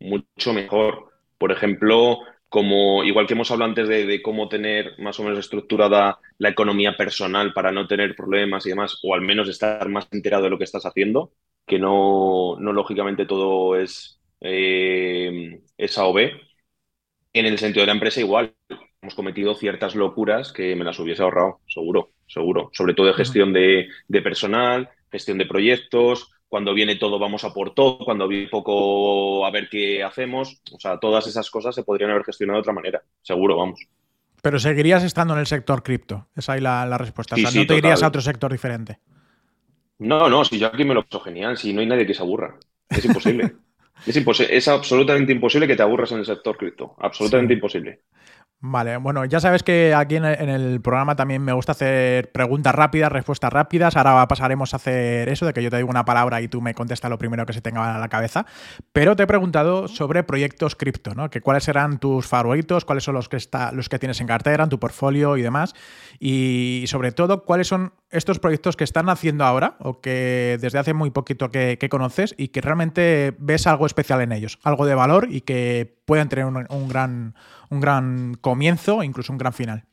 [0.00, 1.12] mucho mejor.
[1.38, 2.18] Por ejemplo,
[2.48, 6.96] como igual que hemos hablado antes de, cómo tener más o menos estructurada la economía
[6.96, 10.58] personal para no tener problemas y demás, o al menos estar más enterado de lo
[10.58, 11.32] que estás haciendo,
[11.66, 15.60] que no, no lógicamente todo es, eh,
[15.96, 16.32] A o B.
[17.32, 18.54] En el sentido de la empresa igual,
[19.02, 22.70] hemos cometido ciertas locuras que me las hubiese ahorrado, seguro, seguro.
[22.72, 27.52] Sobre todo de gestión de, de personal, gestión de proyectos, cuando viene todo vamos a
[27.52, 30.60] por todo, cuando viene poco a ver qué hacemos.
[30.72, 33.80] O sea, todas esas cosas se podrían haber gestionado de otra manera, seguro, vamos.
[34.42, 37.34] Pero seguirías estando en el sector cripto, esa es la, la respuesta.
[37.34, 39.00] o sea, no te irías a otro sector diferente.
[39.98, 42.22] No, no, si yo aquí me lo paso genial, si no hay nadie que se
[42.22, 42.56] aburra.
[42.88, 43.52] Es imposible.
[44.06, 46.94] es, es absolutamente imposible que te aburras en el sector cripto.
[46.98, 48.02] Absolutamente imposible.
[48.60, 53.12] Vale, bueno, ya sabes que aquí en el, programa también me gusta hacer preguntas rápidas,
[53.12, 53.96] respuestas rápidas.
[53.96, 56.72] Ahora pasaremos a hacer eso, de que yo te digo una palabra y tú me
[56.72, 58.46] contestas lo primero que se tenga a la cabeza.
[58.94, 61.28] Pero te he preguntado sobre proyectos cripto, ¿no?
[61.28, 64.64] Que cuáles serán tus favoritos, cuáles son los que, está, los que tienes en cartera,
[64.64, 65.74] en tu portfolio y demás.
[66.18, 70.94] Y sobre todo, cuáles son estos proyectos que están haciendo ahora o que desde hace
[70.94, 75.28] muy poquito que, conoces y que realmente ves algo especial en ellos, algo de valor
[75.30, 77.34] y que pueden tener un gran
[77.70, 79.84] un gran comienzo incluso un gran final?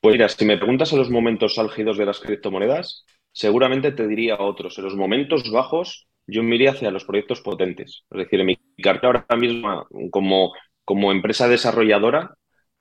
[0.00, 4.40] Pues mira, si me preguntas a los momentos álgidos de las criptomonedas, seguramente te diría
[4.40, 4.78] otros.
[4.78, 8.04] En los momentos bajos, yo me iría hacia los proyectos potentes.
[8.10, 10.52] Es decir, en mi cartera ahora mismo, como,
[10.86, 12.34] como empresa desarrolladora,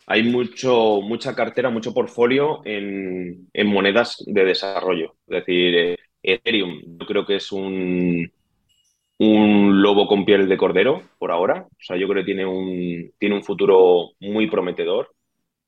[0.08, 5.18] hay mucho, mucha cartera, mucho portfolio en, monedas de desarrollo.
[5.28, 8.32] Es decir, eh, Ethereum, yo creo que es un,
[9.20, 11.68] un lobo con piel de cordero por ahora.
[11.70, 15.14] O sea, yo creo que tiene un, tiene un futuro muy prometedor.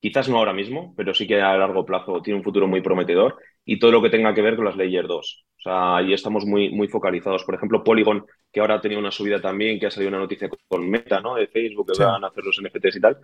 [0.00, 3.36] Quizás no ahora mismo, pero sí que a largo plazo tiene un futuro muy prometedor.
[3.64, 5.44] Y todo lo que tenga que ver con las Layer 2.
[5.58, 7.44] O sea, ahí estamos muy, muy focalizados.
[7.44, 10.48] Por ejemplo, Polygon, que ahora ha tenido una subida también, que ha salido una noticia
[10.66, 11.34] con Meta, ¿no?
[11.36, 13.18] De Facebook, que van a hacer los NFTs y tal.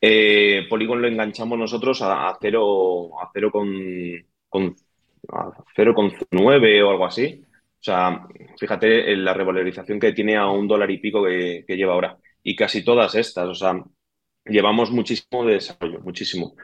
[0.00, 3.70] Eh, Polygon lo enganchamos nosotros a, a cero, a cero con,
[4.48, 4.74] con,
[5.28, 7.44] a 0,9 o algo así.
[7.84, 8.26] O sea,
[8.58, 12.16] fíjate en la revalorización que tiene a un dólar y pico que, lleva ahora.
[12.42, 13.74] Y casi todas estas, o sea,
[14.46, 16.56] llevamos muchísimo de desarrollo, muchísimo.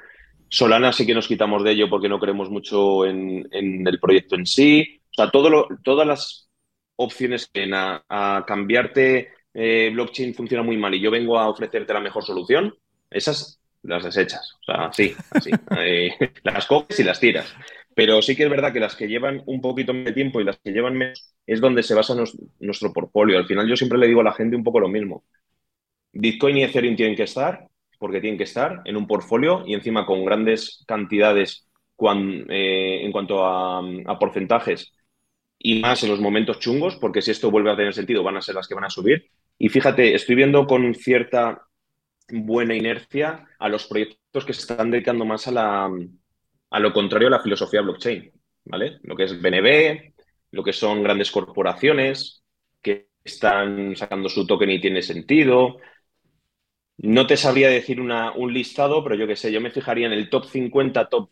[0.49, 4.47] Solana sí que nos quitamos de ello porque no creemos mucho en, el proyecto en
[4.47, 5.03] sí.
[5.11, 6.49] O sea, todo todas las
[6.97, 11.93] opciones que en a, cambiarte eh, blockchain funciona muy mal y yo vengo a ofrecerte
[11.93, 12.75] la mejor solución,
[13.11, 14.55] esas las desechas.
[14.63, 15.51] O sea, sí, así.
[15.79, 16.11] Eh,
[16.45, 17.55] las coges y las tiras.
[17.95, 20.59] Pero sí que es verdad que las que llevan un poquito de tiempo y las
[20.59, 22.15] que llevan menos es donde se basa
[22.61, 23.39] nuestro portfolio.
[23.39, 25.25] Al final yo siempre le digo a la gente un poco lo mismo.
[26.13, 27.69] Bitcoin y Ethereum tienen que estar,
[27.99, 31.69] porque tienen que estar en un portfolio y encima con grandes cantidades
[32.49, 34.93] eh, en cuanto a, a porcentajes
[35.59, 38.43] y más en los momentos chungos, porque si esto vuelve a tener sentido van a
[38.43, 39.31] ser las que van a subir.
[39.59, 41.67] Y fíjate, estoy viendo con cierta
[42.31, 45.91] buena inercia a los proyectos que se están dedicando más a la,
[46.71, 48.31] a lo contrario la filosofía blockchain,
[48.65, 48.99] ¿vale?
[49.03, 50.15] Lo que es BNB,
[50.53, 52.43] lo que son grandes corporaciones
[52.83, 55.79] que están sacando su token y tiene sentido.
[56.99, 60.13] No te sabría decir una, un listado, pero yo qué sé, yo me fijaría en
[60.13, 61.31] el top 50, top,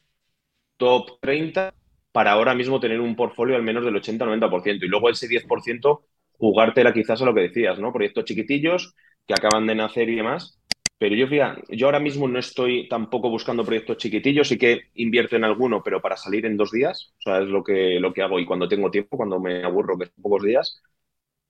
[0.79, 1.75] top 30
[2.13, 6.93] para ahora mismo tener un portfolio al menos del 80-90% y luego ese 10% jugártela
[6.95, 7.93] quizás a lo que decías, ¿no?
[7.93, 8.95] Proyectos chiquitillos
[9.27, 10.58] que acaban de nacer y demás,
[10.99, 15.37] pero yo, fíjate, yo ahora mismo no estoy tampoco buscando proyectos chiquitillos, sí que invierto
[15.37, 18.23] en alguno, pero para salir en dos días, o sea, es lo que, lo que
[18.23, 20.83] hago y cuando tengo tiempo, cuando me aburro, que son pocos días.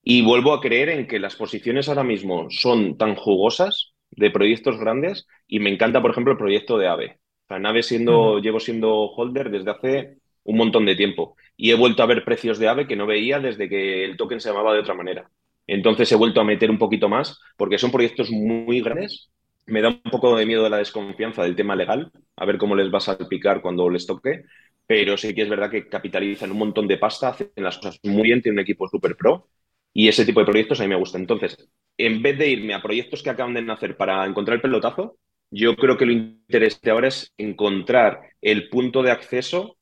[0.03, 4.79] Y vuelvo a creer en que las posiciones ahora mismo son tan jugosas de proyectos
[4.79, 7.19] grandes y me encanta, por ejemplo, el proyecto de AVE.
[7.45, 11.71] O sea, en AVE siendo, llevo siendo holder desde hace un montón de tiempo y
[11.71, 14.51] he vuelto a ver precios de AVE que no veía desde que el token se
[14.51, 15.31] llamaba de otra manera.
[15.67, 19.31] Entonces he vuelto a meter un poquito más porque son proyectos muy grandes
[19.69, 22.75] me da un poco de miedo de la desconfianza del tema legal, a ver cómo
[22.75, 24.45] les va a salpicar cuando les toque,
[24.87, 28.25] pero sí que es verdad que capitalizan un montón de pasta, hacen las cosas muy
[28.25, 29.49] bien, tienen un equipo súper pro
[29.93, 31.19] y ese tipo de proyectos a mí me gusta.
[31.19, 31.57] Entonces,
[31.97, 35.16] en vez de irme a proyectos que acaban de nacer para encontrar el pelotazo,
[35.51, 39.77] yo creo que lo interesante ahora es encontrar el punto de acceso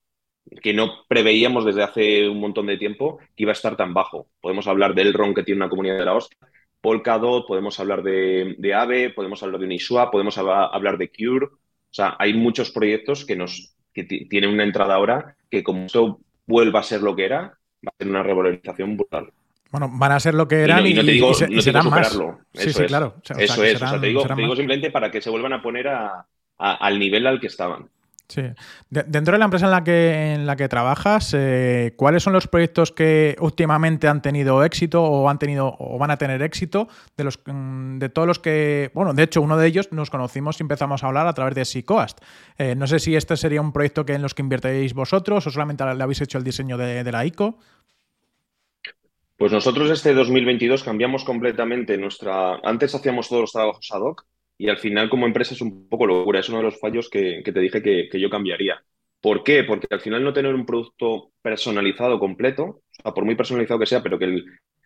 [0.63, 4.29] que no preveíamos desde hace un montón de tiempo que iba a estar tan bajo.
[4.41, 6.39] Podemos hablar del RON que tiene una comunidad de la hostia,
[6.87, 11.47] Polkadot, podemos hablar de, de Aave, podemos hablar de Uniswap, podemos hablar de Cure.
[11.47, 11.51] O
[11.91, 16.79] sea, hay muchos proyectos que nos que tienen una entrada ahora que como esto vuelva
[16.79, 19.33] a ser lo que era, va a ser una revalorización brutal.
[19.73, 22.13] Bueno, van a ser lo que eran y, no, te digo, serán más.
[22.13, 23.17] Eso sí, sí, claro.
[23.37, 23.83] eso es.
[23.83, 24.23] o sea, te digo,
[24.55, 27.91] simplemente para que se vuelvan a poner al nivel al que estaban.
[28.29, 28.43] Sí.
[28.91, 32.49] dentro de la empresa en la que, en la que trabajas, eh, ¿cuáles son los
[32.49, 37.25] proyectos que últimamente han tenido éxito o han tenido o van a tener éxito de
[37.25, 40.65] los mm, de todos los que, bueno, de hecho uno de ellos nos conocimos y
[40.65, 42.21] empezamos a hablar a través de Seacoast.
[42.59, 45.51] Eh, no sé si este sería un proyecto que en los que invertiréis vosotros o
[45.51, 47.59] solamente le habéis hecho el diseño de, de la ICO.
[49.37, 52.57] Pues nosotros este 2022 cambiamos completamente nuestra.
[52.65, 54.27] Antes hacíamos todos los trabajos ad hoc
[54.59, 57.43] y al final como empresa es un poco locura, es uno de los fallos que,
[57.45, 58.83] te dije que, yo cambiaría.
[59.21, 59.65] ¿Por qué?
[59.65, 63.87] Porque al final no tener un producto personalizado completo, o sea, por muy personalizado que
[63.87, 64.45] sea, pero que el,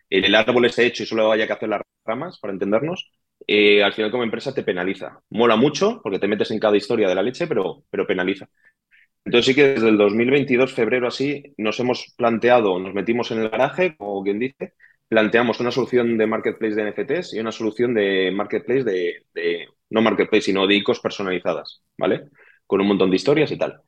[0.09, 3.11] el árbol esté hecho y solo haya que hacer las ramas, para entendernos,
[3.47, 5.19] eh, al final como empresa te penaliza.
[5.29, 8.47] Mola mucho porque te metes en cada historia de la leche, pero, pero penaliza.
[9.25, 13.49] Entonces sí que desde el 2022, febrero así, nos hemos planteado, nos metimos en el
[13.49, 14.73] garaje, como quien dice,
[15.11, 20.43] planteamos una solución de marketplace de NFTs y una solución de marketplace de, no marketplace,
[20.43, 22.29] sino de ICOs personalizadas, ¿vale?
[22.65, 23.81] Con un montón de historias y tal.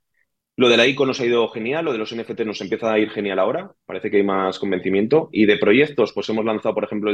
[0.57, 2.99] Lo de la ICO nos ha ido genial, lo de los NFTs nos empieza a
[2.99, 5.29] ir genial ahora, parece que hay más convencimiento.
[5.31, 7.09] Y de proyectos, pues hemos lanzado, por ejemplo,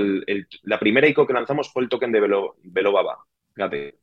[0.64, 3.20] la primera ICO que lanzamos fue el token de Velo, Velobaba,
[3.54, 4.00] fíjate.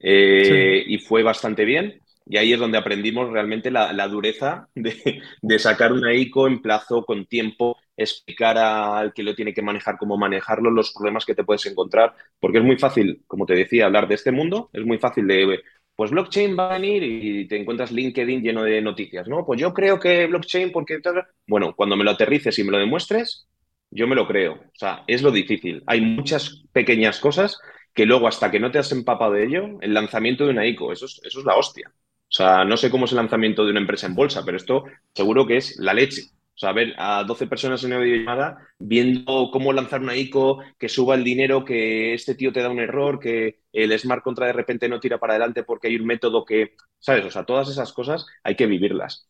[0.00, 2.00] Eh, y fue bastante bien.
[2.26, 7.04] Y ahí es donde aprendimos realmente la, dureza de, de, sacar una ICO en plazo,
[7.04, 11.44] con tiempo, explicar al que lo tiene que manejar cómo manejarlo, los problemas que te
[11.44, 14.98] puedes encontrar, porque es muy fácil, como te decía, hablar de este mundo, es muy
[14.98, 15.62] fácil de,
[15.96, 19.44] pues blockchain va a venir y te encuentras LinkedIn lleno de noticias, ¿no?
[19.46, 21.00] Pues yo creo que blockchain, porque...
[21.46, 23.46] Bueno, cuando me lo aterrices y me lo demuestres,
[23.90, 24.54] yo me lo creo.
[24.54, 25.82] O sea, es lo difícil.
[25.86, 27.60] Hay muchas pequeñas cosas
[27.94, 30.92] que luego, hasta que no te has empapado de ello, el lanzamiento de una ICO,
[30.92, 31.92] eso es, eso es la hostia.
[31.94, 34.84] O sea, no sé cómo es el lanzamiento de una empresa en bolsa, pero esto
[35.14, 36.22] seguro que es la leche.
[36.64, 41.14] Sea, ver a 12 personas en una videollamada viendo cómo lanzar una ICO, que suba
[41.14, 44.88] el dinero, que este tío te da un error, que el smart contra de repente
[44.88, 47.24] no tira para adelante porque hay un método que, ¿sabes?
[47.26, 49.26] O sea, todas esas cosas hay que vivirlas.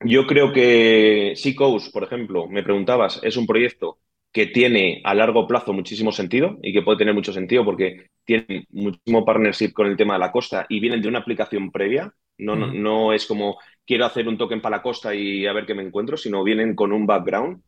[0.00, 3.98] Yo creo que Seacoast, por ejemplo, me preguntabas, es un proyecto
[4.32, 8.66] que tiene a largo plazo muchísimo sentido y que puede tener mucho sentido porque tienen
[8.70, 12.12] muchísimo partnership con el tema de la costa y vienen de una aplicación previa.
[12.38, 15.66] No, no, no, es como quiero hacer un token para la costa y a ver
[15.66, 17.62] qué me encuentro, sino vienen con un background.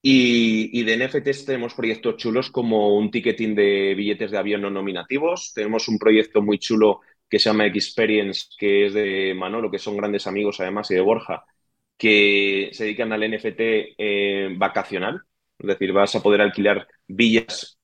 [0.00, 4.70] Y, y de NFTs tenemos proyectos chulos como un ticketing de billetes de avión no
[4.70, 5.52] nominativos.
[5.54, 9.96] Tenemos un proyecto muy chulo que se llama Experience, que es de Manolo, que son
[9.96, 11.44] grandes amigos además, y de Borja,
[11.96, 13.60] que se dedican al NFT
[13.98, 15.22] eh, vacacional
[15.58, 17.78] es decir, vas a poder alquilar villas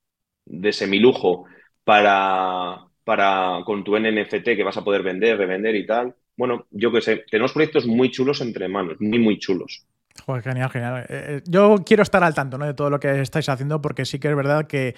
[0.44, 1.46] de semilujo
[1.84, 6.14] para, para con tu NFT que vas a poder vender, revender y tal.
[6.36, 9.84] Bueno, yo qué sé, tenemos proyectos muy chulos entre manos, muy, muy chulos.
[10.26, 11.00] Joder, genial, genial.
[11.00, 12.66] Eh, eh, yo quiero estar al tanto ¿no?
[12.66, 14.94] de todo lo que estáis haciendo porque sí que es verdad que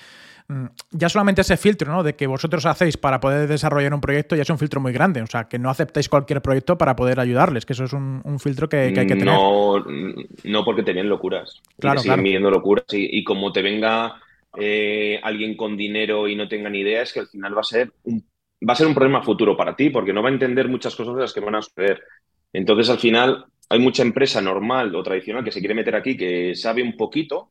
[0.49, 2.03] mm, ya solamente ese filtro ¿no?
[2.03, 5.23] de que vosotros hacéis para poder desarrollar un proyecto ya es un filtro muy grande.
[5.23, 8.69] O sea, que no aceptáis cualquier proyecto para poder ayudarles, que eso es un, filtro
[8.69, 9.25] que, hay que tener.
[9.25, 9.85] No,
[10.45, 11.63] no porque te locuras.
[11.81, 12.51] Claro, siguen claro.
[12.51, 14.21] locuras y, como te venga
[14.59, 17.65] eh, alguien con dinero y no tenga ni idea, es que al final va a
[17.65, 18.25] ser un
[18.69, 21.15] va a ser un problema futuro para ti porque no va a entender muchas cosas
[21.15, 22.03] de las que van a suceder.
[22.53, 26.55] Entonces, al final, hay mucha empresa normal o tradicional que se quiere meter aquí que
[26.55, 27.51] sabe un poquito,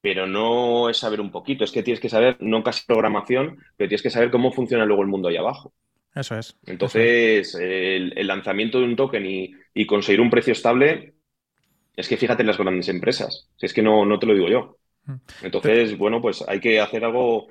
[0.00, 3.88] pero no es saber un poquito, es que tienes que saber, no casi programación, pero
[3.88, 5.72] tienes que saber cómo funciona luego el mundo ahí abajo.
[6.14, 6.56] Eso es.
[6.66, 11.14] Entonces, El, lanzamiento de un token y, conseguir un precio estable,
[11.94, 14.48] es que fíjate en las grandes empresas, si es que no, no te lo digo
[14.48, 14.77] yo.
[15.42, 17.48] Entonces, bueno, pues hay que hacer algo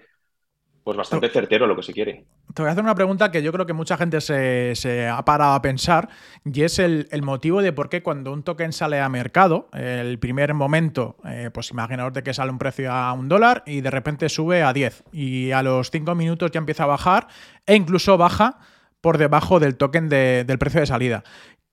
[0.88, 2.24] pues bastante certero lo que se quiere.
[2.54, 5.52] Te voy a hacer una pregunta que yo creo que mucha gente se, ha parado
[5.52, 6.08] a pensar
[6.46, 10.54] y es el, motivo de por qué cuando un token sale a mercado, el primer
[10.54, 14.30] momento, eh, pues imaginaos de que sale un precio a un dólar y de repente
[14.30, 17.28] sube a 10 y a los 5 minutos ya empieza a bajar
[17.66, 18.58] e incluso baja
[19.02, 21.24] por debajo del token del precio de salida.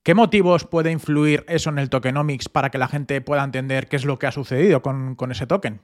[0.05, 3.97] ¿Qué motivos puede influir eso en el tokenomics para que la gente pueda entender qué
[3.97, 5.81] es lo que ha sucedido con, ese token?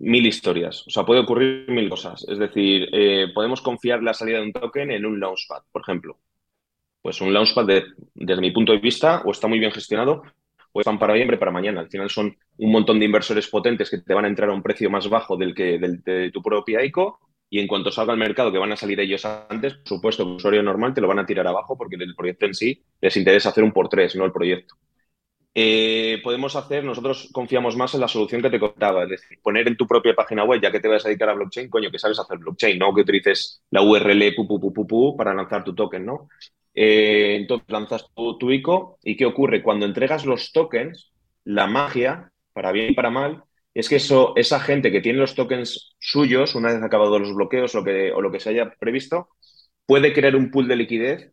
[0.00, 0.84] mil historias.
[0.88, 2.26] O sea, puede ocurrir mil cosas.
[2.28, 6.18] Es decir, eh, podemos confiar la salida de un token en un launchpad, por ejemplo.
[7.00, 7.66] Pues un launchpad,
[8.14, 10.22] desde mi punto de vista, o está muy bien gestionado,
[10.72, 11.80] o están para hoy para mañana.
[11.80, 14.64] Al final son un montón de inversores potentes que te van a entrar a un
[14.64, 17.20] precio más bajo del que de tu propia ICO.
[17.50, 20.30] Y en cuanto salga al mercado, que van a salir ellos antes, por supuesto, el
[20.30, 23.48] usuario normal te lo van a tirar abajo porque del proyecto en sí les interesa
[23.48, 24.74] hacer un por tres, no el proyecto.
[25.54, 29.66] Eh, podemos hacer, nosotros confiamos más en la solución que te contaba, es decir, poner
[29.66, 31.98] en tu propia página web, ya que te vas a dedicar a blockchain, coño, que
[31.98, 34.36] sabes hacer blockchain, no que utilices la URL
[35.16, 36.28] para lanzar tu token, ¿no?
[36.74, 39.62] Eh, entonces lanzas tu, ICO y ¿qué ocurre?
[39.62, 41.10] Cuando entregas los tokens,
[41.42, 43.42] la magia, para bien y para mal,
[43.74, 47.74] es que eso, esa gente que tiene los tokens suyos, una vez acabados los bloqueos
[47.74, 49.28] o, que, o lo que se haya previsto,
[49.86, 51.32] puede crear un pool de liquidez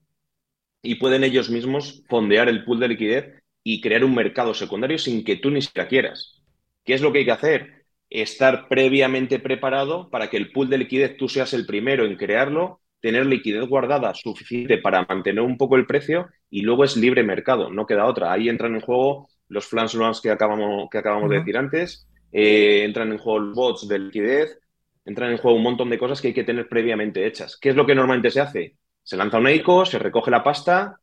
[0.82, 5.24] y pueden ellos mismos fondear el pool de liquidez y crear un mercado secundario sin
[5.24, 6.42] que tú ni siquiera quieras.
[6.84, 7.86] ¿Qué es lo que hay que hacer?
[8.10, 12.82] Estar previamente preparado para que el pool de liquidez tú seas el primero en crearlo,
[13.02, 17.72] tener liquidez guardada suficiente para mantener un poco el precio y luego es libre mercado,
[17.72, 18.32] no queda otra.
[18.32, 22.08] Ahí entran en juego los flash loans que acabamos, que acabamos de decir antes,
[22.38, 24.60] eh, entran en juego los bots de liquidez,
[25.06, 27.58] entran en juego un montón de cosas que hay que tener previamente hechas.
[27.58, 28.76] ¿Qué es lo que normalmente se hace?
[29.02, 31.00] Se lanza un ICO, se recoge la pasta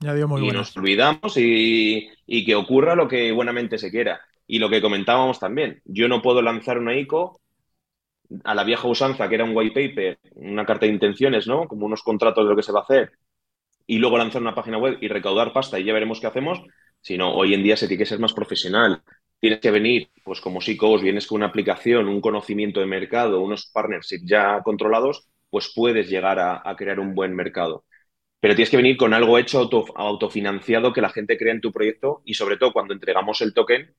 [0.00, 2.08] y nos olvidamos y,
[2.46, 4.18] que ocurra lo que buenamente se quiera.
[4.46, 7.38] Y lo que comentábamos también, yo no puedo lanzar una ICO
[8.44, 11.68] a la vieja usanza, que era un white paper, una carta de intenciones, ¿no?
[11.68, 13.12] Como unos contratos de lo que se va a hacer,
[13.86, 16.62] y luego lanzar una página web y recaudar pasta y ya veremos qué hacemos,
[17.02, 19.02] sino hoy en día se tiene que ser más profesional.
[19.40, 23.70] Tienes que venir, pues como SICOs, vienes con una aplicación, un conocimiento de mercado, unos
[23.72, 27.84] partnerships ya controlados, pues puedes llegar a crear un buen mercado
[28.40, 32.22] pero tienes que venir con algo hecho autofinanciado que la gente crea en tu proyecto
[32.24, 33.94] y sobre todo cuando entregamos el token,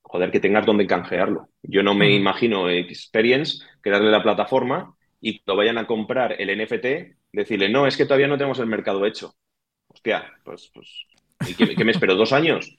[0.00, 1.48] joder, que tengas donde canjearlo.
[1.62, 7.16] Yo no me imagino Experience crearle la plataforma y cuando vayan a comprar el NFT,
[7.32, 9.34] decirle, no, es que todavía no tenemos el mercado hecho.
[9.88, 11.06] Hostia, pues, pues
[11.46, 12.14] ¿y qué, me espero?
[12.14, 12.74] ¿Dos años?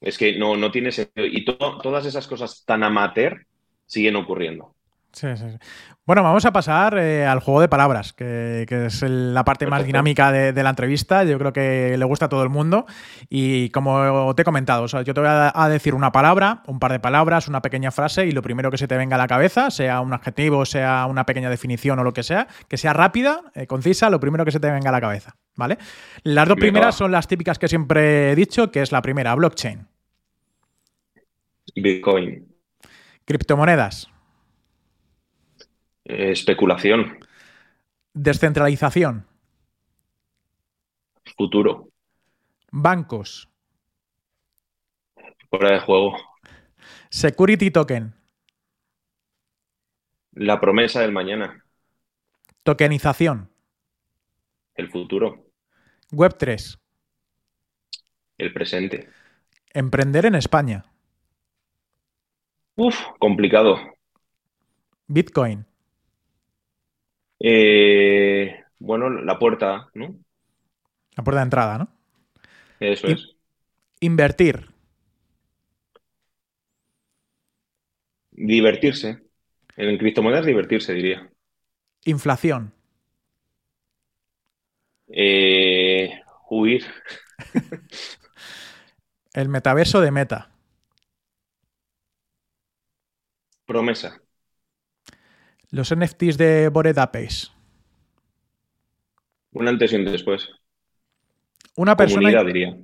[0.00, 1.26] Es que no, no tiene sentido.
[1.26, 3.46] Y todas esas cosas tan amateur
[3.86, 4.74] siguen ocurriendo.
[5.12, 5.58] Sí, sí, sí.
[6.06, 9.66] Bueno, vamos a pasar eh, al juego de palabras, que, que es el- la parte
[9.66, 11.24] más dinámica de, de la entrevista.
[11.24, 12.86] Yo creo que le gusta a todo el mundo.
[13.28, 16.62] Y como te he comentado, o sea, yo te voy a, a decir una palabra,
[16.66, 19.18] un par de palabras, una pequeña frase y lo primero que se te venga a
[19.18, 22.92] la cabeza, sea un adjetivo, sea una pequeña definición o lo que sea, que sea
[22.92, 25.36] rápida, eh, concisa, lo primero que se te venga a la cabeza.
[25.56, 25.76] ¿Vale?
[26.22, 26.98] Las dos primeras va.
[26.98, 29.86] son las típicas que siempre he dicho, que es la primera, blockchain,
[31.74, 32.46] Bitcoin.
[33.24, 34.08] criptomonedas,
[36.04, 37.18] Eh, especulación.
[38.14, 39.26] descentralización,
[41.36, 41.88] Futuro.
[42.72, 43.48] bancos,
[45.48, 46.16] Fuera de juego.
[47.10, 48.14] security token,
[50.32, 51.64] La promesa del mañana.
[52.64, 53.50] tokenización,
[54.74, 55.46] El futuro.
[56.12, 56.78] Web3,
[58.38, 59.08] El presente.
[59.72, 60.84] emprender en España,
[62.86, 63.78] Uf, complicado.
[65.08, 65.66] Bitcoin,
[67.38, 70.16] Eh, bueno, la puerta, ¿no?
[71.16, 71.88] la puerta de entrada, ¿no?
[72.80, 73.36] Eso es.
[74.08, 74.56] Invertir,
[78.52, 79.22] Divertirse.
[79.76, 81.30] En criptomonedas divertirse, diría.
[82.04, 82.72] inflación,
[85.08, 86.84] Eh, huir.
[89.34, 90.50] el metaverso de Meta,
[93.70, 94.10] Promesa.
[95.70, 97.52] los NFTs de Bored Apes,
[99.52, 100.48] Un antes y un después.
[101.76, 102.76] una persona, Comunidad, diría.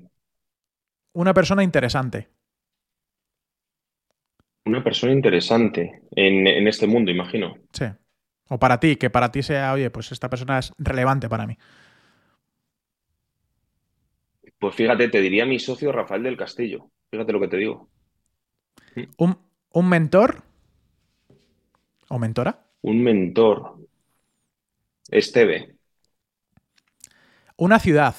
[1.15, 2.31] una persona interesante,
[4.67, 7.57] Una persona interesante en, en este mundo, imagino.
[7.73, 7.85] sí.
[8.49, 11.59] O para ti, que para ti sea, oye, pues esta persona es relevante para mí.
[14.59, 16.91] Pues fíjate, te diría mi socio Rafael del Castillo.
[17.11, 17.89] Fíjate lo que te digo.
[19.19, 19.39] Un,
[19.73, 20.43] un mentor
[22.09, 23.77] o mentora, Un mentor.
[25.11, 25.77] Esteve.
[27.57, 28.15] una ciudad,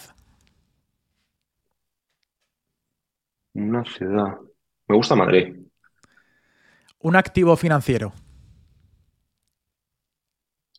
[3.55, 4.37] Una ciudad.
[4.87, 5.55] Me gusta Madrid.
[6.99, 8.13] un activo financiero,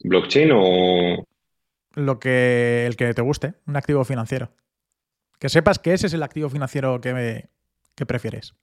[0.05, 1.25] ¿Blockchain o
[1.95, 4.53] lo que el que te guste, un activo financiero.
[5.41, 7.51] Que sepas que ese es el activo financiero que, me-
[7.97, 8.55] que prefieres.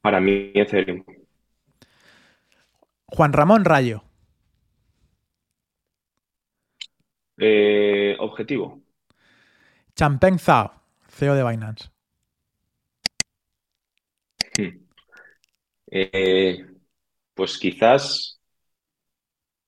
[0.00, 1.04] para mí Ethereum?
[3.14, 4.02] Juan Ramón Rayo,
[7.36, 8.82] Eh, objetivo.
[9.94, 10.72] Champagne Zhao,
[11.08, 11.90] CEO de Binance.
[15.90, 16.66] Eh,
[17.34, 18.40] pues quizás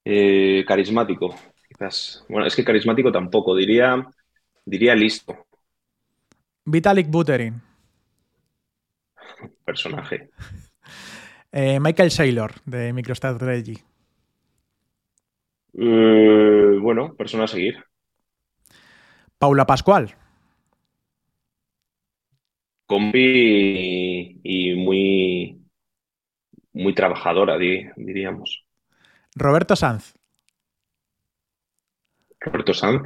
[0.03, 1.35] eh, carismático.
[1.69, 2.25] Quizás.
[2.27, 3.55] Bueno, es que carismático tampoco.
[3.55, 4.05] Diría,
[4.65, 5.47] diría listo.
[6.65, 7.61] Vitalik Buterin,
[9.65, 10.29] Personaje.
[11.59, 13.77] eh, Michael Saylor de MicroStrategy,
[15.73, 17.75] Eh, bueno, persona a seguir.
[19.39, 20.05] Paula Pascual,
[22.87, 23.19] Compi
[24.43, 25.61] y, y muy,
[26.73, 28.63] muy trabajadora, di- diríamos.
[29.35, 30.13] Roberto Sanz,
[32.39, 33.01] Roberto Sanz.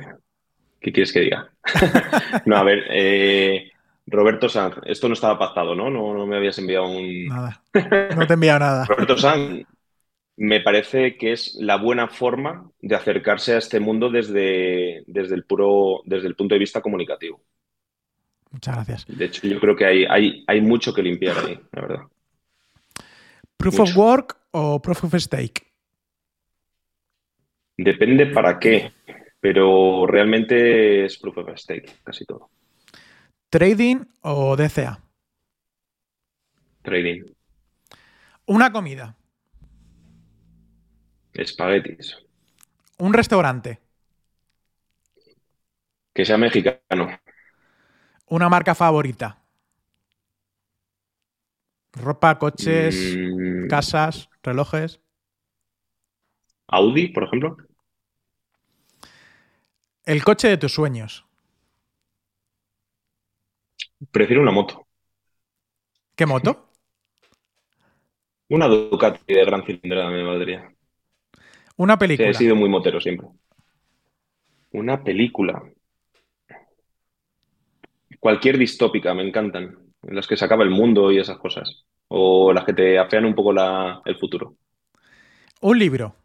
[0.79, 1.53] ¿Qué quieres que diga?
[2.45, 3.70] No, a ver, eh,
[4.11, 5.89] Roberto Sanz, esto no estaba pactado, ¿no?
[5.89, 7.25] No, no me habías enviado un...
[7.27, 8.85] nada, no te he enviado nada.
[8.89, 9.65] Roberto Sanz
[10.37, 15.45] me parece que es la buena forma de acercarse a este mundo desde, desde el
[15.45, 17.41] puro, desde el punto de vista comunicativo.
[18.51, 19.05] Muchas gracias.
[19.07, 22.01] De hecho, yo creo que hay, hay, hay mucho que limpiar ahí, la verdad.
[23.55, 23.91] Proof Mucho.
[23.91, 25.71] of Work o Proof of Stake.
[27.77, 28.91] Depende para qué,
[29.39, 32.49] pero realmente es proof of stake, casi todo.
[33.51, 34.93] Trading o DCA.
[36.83, 37.23] Trading,
[38.47, 39.15] Una comida.
[41.33, 42.17] espaguetis,
[42.97, 43.79] Un restaurante.
[46.13, 47.07] que sea mexicano,
[48.27, 49.37] Una marca favorita.
[51.93, 55.01] Ropa, coches, Mm, casas, relojes.
[56.67, 57.57] Audi, por ejemplo.
[60.05, 61.25] El coche de tus sueños.
[64.09, 64.87] Prefiero una moto.
[66.15, 66.69] ¿Qué moto?
[68.57, 70.71] Una Ducati de gran cilindrada me valdría.
[71.77, 72.29] Una Sí, película.
[72.29, 73.27] he sido muy motero siempre.
[74.73, 75.63] Una película.
[78.21, 79.77] Cualquier distópica, me encantan.
[80.03, 81.85] En las que se acaba el mundo y esas cosas.
[82.07, 84.55] O las que te afean un poco la- el futuro.
[85.61, 86.15] Un libro.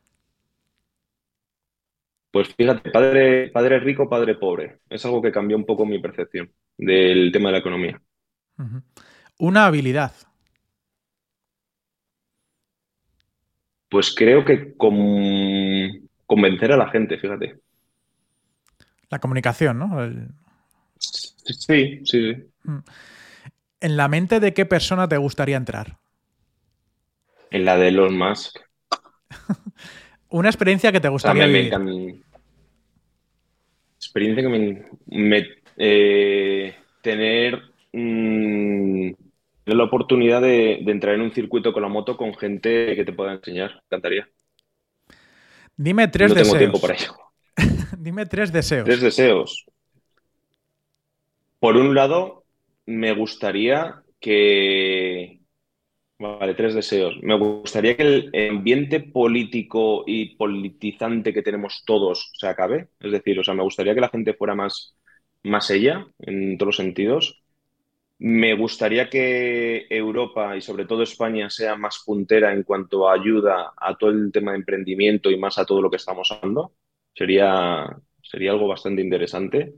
[2.31, 4.81] Pues fíjate, padre, padre rico, padre pobre.
[4.89, 8.01] Es algo que cambió un poco mi percepción del tema de la economía.
[9.39, 10.13] Una habilidad.
[13.89, 14.75] Pues creo que
[16.27, 17.61] convencer a la gente, fíjate.
[19.09, 19.97] La comunicación, ¿no?
[20.99, 22.35] Sí, sí, sí.
[23.81, 25.99] ¿En la mente de qué persona te gustaría entrar?
[27.51, 28.59] En la de Elon Musk.
[30.29, 31.73] Una experiencia que te gustaría vivir.
[33.97, 34.49] experiencia que
[35.07, 35.47] me,
[35.77, 37.61] eh, tener
[37.93, 39.11] mm,
[39.67, 43.35] la oportunidad de, entrar en un circuito con la moto con gente que te pueda
[43.35, 43.73] enseñar.
[43.73, 44.29] Me encantaría.
[45.77, 46.59] Dime tres no deseos.
[46.59, 47.15] tengo tiempo para ello.
[47.99, 48.85] Dime tres deseos.
[48.85, 49.67] Tres deseos.
[51.59, 52.45] Por un lado,
[52.87, 55.41] me gustaría que.
[56.19, 57.15] Vale, tres deseos.
[57.23, 62.89] Me gustaría que el ambiente político y politizante que tenemos todos se acabe.
[63.01, 64.96] Es decir, o sea, me gustaría que la gente fuera más,
[65.47, 67.43] más ella en todos los sentidos.
[68.19, 73.73] Me gustaría que Europa y sobre todo España sea más puntera en cuanto a ayuda
[73.77, 76.73] a todo el tema de emprendimiento y más a todo lo que estamos hablando.
[77.15, 77.87] Sería,
[78.23, 79.75] sería algo bastante interesante.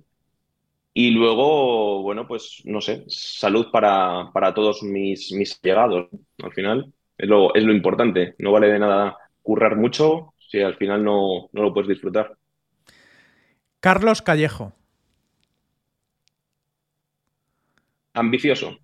[0.94, 6.08] Y luego, bueno, pues no sé, salud para, todos mis, mis llegados.
[6.42, 8.34] Al final es lo, es lo importante.
[8.38, 12.36] No vale de nada currar mucho si al final no, no lo puedes disfrutar.
[13.80, 14.77] Carlos Callejo.
[18.14, 18.78] Ambicioso.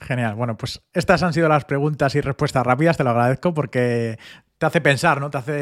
[0.00, 0.34] Genial.
[0.34, 4.18] Bueno, pues estas han sido las preguntas y respuestas rápidas, te lo agradezco porque
[4.58, 5.30] te hace pensar, ¿no?
[5.30, 5.52] Te hace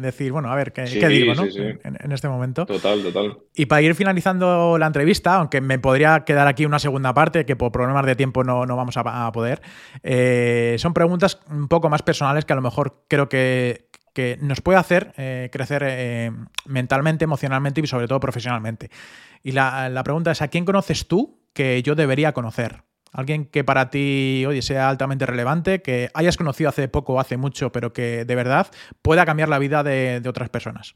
[0.00, 1.44] decir, bueno, a ver, ¿qué, digo, ¿no?
[1.44, 2.66] En, este momento.
[2.66, 3.38] Total, total.
[3.54, 7.56] Y para ir finalizando la entrevista, aunque me podría quedar aquí una segunda parte, que
[7.56, 9.60] por problemas de tiempo no, vamos a, poder,
[10.02, 13.88] eh, son preguntas un poco más personales que a lo mejor creo que,
[14.40, 16.30] nos puede hacer eh, crecer eh,
[16.66, 18.90] mentalmente, emocionalmente y sobre todo profesionalmente.
[19.42, 22.82] Y la, la pregunta es, ¿a quién conoces tú que yo debería conocer?
[23.12, 27.36] Alguien que para ti, oye, sea altamente relevante, que hayas conocido hace poco o hace
[27.36, 28.68] mucho, pero que de verdad
[29.02, 30.94] pueda cambiar la vida de, otras personas.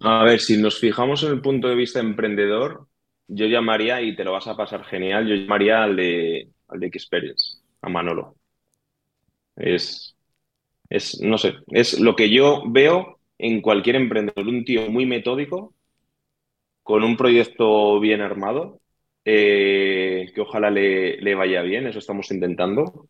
[0.00, 2.86] A ver, si nos fijamos en el punto de vista emprendedor,
[3.26, 6.86] yo llamaría, y te lo vas a pasar genial, yo llamaría al de, al de
[6.86, 8.36] Experience, a Manolo.
[9.56, 10.16] Es,
[10.88, 15.74] es, no sé, es lo que yo veo en cualquier emprendedor, un tío muy metódico,
[16.88, 18.80] con un proyecto bien armado,
[19.22, 23.08] eh, que ojalá le, vaya bien, eso estamos intentando,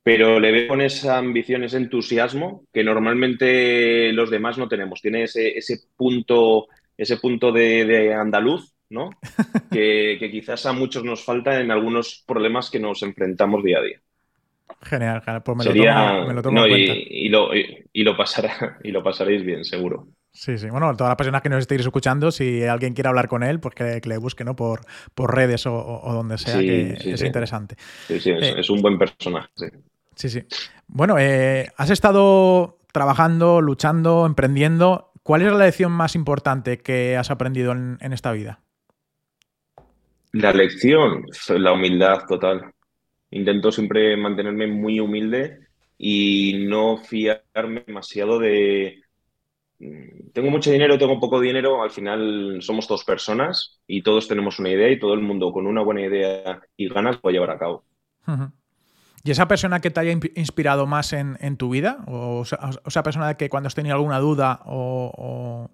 [0.00, 5.02] pero le veo con esa ambición, ese entusiasmo que normalmente los demás no tenemos.
[5.02, 5.60] Tiene ese,
[5.96, 9.10] punto, ese punto de, andaluz, ¿no?
[9.72, 14.00] que, quizás a muchos nos falta en algunos problemas que nos enfrentamos día a día.
[14.82, 15.64] Genial, pues me,
[16.32, 16.94] lo tomo, en cuenta.
[16.94, 20.06] Y, lo, y, lo pasará, y lo pasaréis bien, seguro.
[20.36, 20.68] Sí, sí.
[20.68, 23.74] Bueno, todas las personas que nos estéis escuchando, si alguien quiere hablar con él, pues
[23.74, 24.54] que, le busque, ¿no?
[24.54, 24.82] Por,
[25.14, 27.76] por redes o, donde sea, que es interesante.
[28.06, 29.48] Sí, sí, eh, es, un buen personaje.
[30.14, 30.42] Sí, sí.
[30.88, 35.10] Bueno, eh, has estado trabajando, luchando, emprendiendo.
[35.22, 38.60] ¿Cuál es la lección más importante que has aprendido en, en esta vida?
[40.32, 42.74] La lección, la humildad total.
[43.30, 45.60] Intento siempre mantenerme muy humilde
[45.96, 49.02] y no fiarme demasiado de
[49.78, 54.70] tengo mucho dinero, tengo poco dinero, al final somos dos personas y todos tenemos una
[54.70, 57.84] idea y todo el mundo con una buena idea y ganas puede llevar a cabo.
[59.22, 62.04] ¿Y esa persona que te haya inspirado más en, tu vida?
[62.06, 65.70] ¿O, esa persona que cuando has tenido alguna duda o,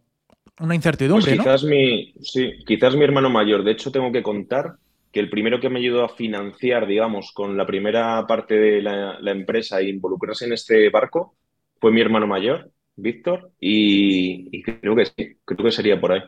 [0.59, 1.37] una incertidumbre?
[1.37, 3.63] Pues quizás, mi, sí, quizás mi hermano mayor.
[3.63, 4.77] De hecho, tengo que contar
[5.13, 9.21] que el primero que me ayudó a financiar, digamos, con la primera parte de la,
[9.21, 11.37] la empresa e involucrarse en este barco
[11.79, 16.23] fue mi hermano mayor Víctor, y, creo que sí, creo que sería por ahí.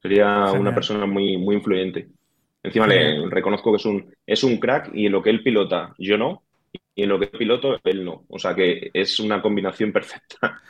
[0.00, 2.08] Sería una persona muy, muy influyente.
[2.62, 5.94] Encima le reconozco que es un, es un crack y en lo que él pilota,
[5.98, 6.42] yo no,
[6.94, 8.24] y en lo que piloto, él no.
[8.28, 10.62] O sea que es una combinación perfecta.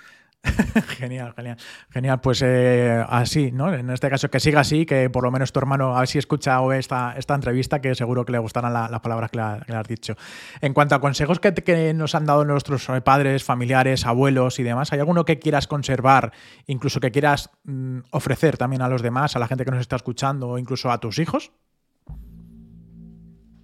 [0.98, 1.56] genial, genial.
[1.90, 3.72] Genial, pues eh, así, ¿no?
[3.72, 6.18] En este caso que siga así, que por lo menos tu hermano a ver si
[6.18, 10.16] escucha esta, esta entrevista, que seguro que le gustarán las palabras que le, has dicho.
[10.60, 14.92] En cuanto a consejos que, que, nos han dado nuestros padres, familiares, abuelos y demás,
[14.92, 16.32] ¿hay alguno que quieras conservar,
[16.66, 19.96] incluso que quieras mm, ofrecer también a los demás, a la gente que nos está
[19.96, 21.52] escuchando o incluso a tus hijos?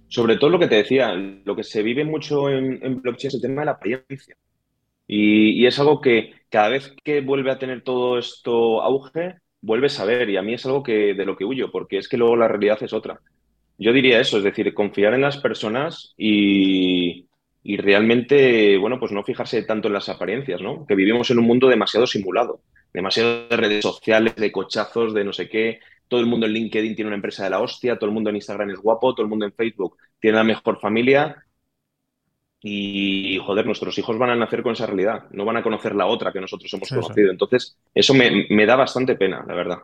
[0.07, 3.35] Sobre todo lo que te decía, lo que se vive mucho en, en blockchain es
[3.35, 4.35] el tema de la apariencia.
[5.13, 10.05] Y, es algo que cada vez que vuelve a tener todo esto auge, vuelves a
[10.05, 10.29] ver.
[10.29, 12.47] Y a mí es algo que, de lo que huyo, porque es que luego la
[12.47, 13.19] realidad es otra.
[13.77, 17.25] Yo diría eso, es decir, confiar en las personas y,
[17.63, 20.85] realmente, bueno, pues no fijarse tanto en las apariencias, ¿no?
[20.85, 22.61] Que vivimos en un mundo demasiado simulado,
[22.93, 25.79] demasiado de redes sociales, de cochazos, de no sé qué.
[26.07, 28.35] Todo el mundo en LinkedIn tiene una empresa de la hostia, todo el mundo en
[28.35, 31.43] Instagram es guapo, todo el mundo en Facebook tiene la mejor familia
[32.63, 36.05] y, joder, nuestros hijos van a nacer con esa realidad, no van a conocer la
[36.05, 37.31] otra que nosotros hemos conocido.
[37.31, 39.77] Entonces, eso me, da bastante pena, la verdad.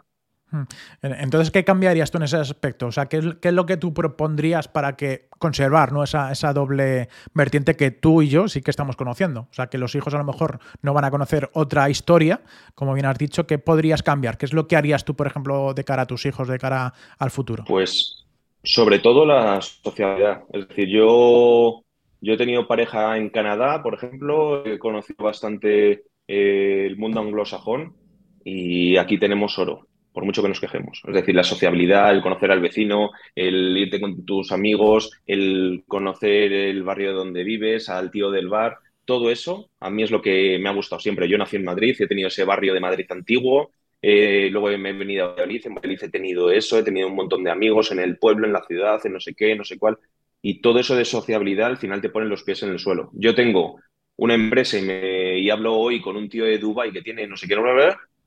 [0.51, 0.63] Hmm.
[1.01, 2.88] Entonces, ¿qué cambiarías tú en ese aspecto?
[2.88, 6.03] O sea, ¿qué es, lo que tú propondrías para que conservar ¿no?
[6.03, 9.47] esa, esa, doble vertiente que tú y yo sí que estamos conociendo?
[9.49, 12.41] O sea, que los hijos a lo mejor no van a conocer otra historia,
[12.75, 14.38] como bien has dicho, ¿qué podrías cambiar?
[14.38, 16.93] ¿Qué es lo que harías tú, por ejemplo, de cara a tus hijos, de cara
[17.17, 17.65] al futuro?
[17.67, 18.28] Pues
[18.63, 20.43] sobre todo la sociabilidad.
[20.53, 21.82] Es decir, yo
[22.22, 27.95] yo he tenido pareja en Canadá, por ejemplo, he conocido bastante eh, el mundo anglosajón
[28.43, 31.01] y aquí tenemos oro, por mucho que nos quejemos.
[31.07, 36.51] Es decir, la sociabilidad, el conocer al vecino, el irte con tus amigos, el conocer
[36.51, 40.59] el barrio donde vives, al tío del bar, todo eso a mí es lo que
[40.59, 41.30] me ha gustado siempre.
[41.30, 44.93] Yo nací en Madrid, he tenido ese barrio de Madrid antiguo, eh, luego me he
[44.93, 47.99] venido a Madrid, en Madrid he tenido eso, he tenido un montón de amigos en
[47.99, 49.97] el pueblo, en la ciudad, en no sé qué, no sé cuál
[50.41, 53.09] y todo eso de sociabilidad al final te pone los pies en el suelo.
[53.13, 53.79] Yo tengo
[54.17, 57.38] una empresa y, me, y hablo hoy con un tío de Dubai que tiene no
[57.38, 57.55] sé qué,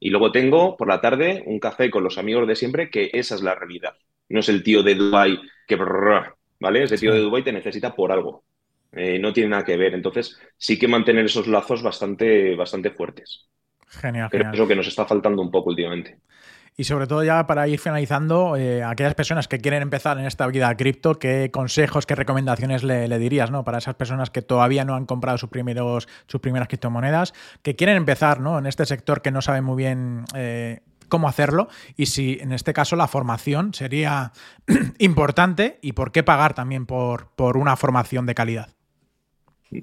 [0.02, 3.34] y luego tengo por la tarde un café con los amigos de siempre, que esa
[3.34, 3.94] es la realidad.
[4.28, 5.76] No es el tío de Dubai que,
[6.58, 6.82] ¿vale?
[6.82, 8.44] Ese tío de Dubai te necesita por algo.
[8.92, 9.94] Eh, no tiene nada que ver.
[9.94, 13.48] Entonces, sí que mantener esos lazos bastante, bastante fuertes.
[13.88, 16.18] Genial, Es lo que nos está faltando un poco últimamente.
[16.76, 20.46] Y sobre todo ya para ir finalizando, eh, aquellas personas que quieren empezar en esta
[20.46, 23.64] vida cripto, ¿qué consejos, qué recomendaciones le, dirías ¿no?
[23.64, 27.96] para esas personas que todavía no han comprado sus, primeros, sus primeras criptomonedas, que quieren
[27.96, 28.58] empezar ¿no?
[28.58, 32.72] en este sector que no saben muy bien eh, cómo hacerlo y si en este
[32.72, 34.32] caso la formación sería
[34.98, 38.74] importante y por qué pagar también por, por una formación de calidad?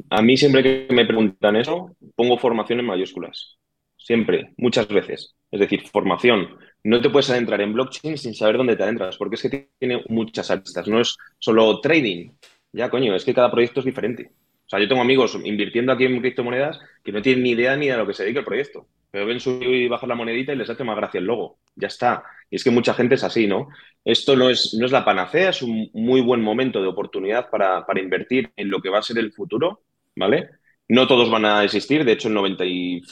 [0.09, 3.57] A mí siempre que me preguntan eso, pongo formación en mayúsculas.
[3.95, 5.35] Siempre, muchas veces.
[5.51, 9.35] Es decir, formación no te puedes adentrar en blockchain sin saber dónde te adentras, porque
[9.35, 10.87] es que tiene muchas aristas.
[10.87, 12.31] No es solo trading.
[12.71, 14.31] Ya, coño, es que cada proyecto es diferente.
[14.67, 17.87] O sea, yo tengo amigos invirtiendo aquí en criptomonedas que no tienen ni idea ni
[17.87, 18.85] de lo que se dedica el proyecto.
[19.09, 21.59] Pero ven subir y bajar la monedita y les hace más gracia el logo.
[21.75, 22.23] Ya está.
[22.49, 23.69] Y es que mucha gente es así, ¿no?
[24.03, 27.85] Esto no es, no es la panacea, es un muy buen momento de oportunidad para,
[27.85, 29.81] para invertir en lo que va a ser el futuro,
[30.15, 30.49] ¿vale?
[30.89, 33.03] No todos van a existir, de hecho el 96%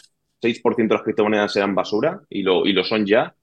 [0.42, 3.34] de las criptomonedas serán basura y lo, y lo son ya.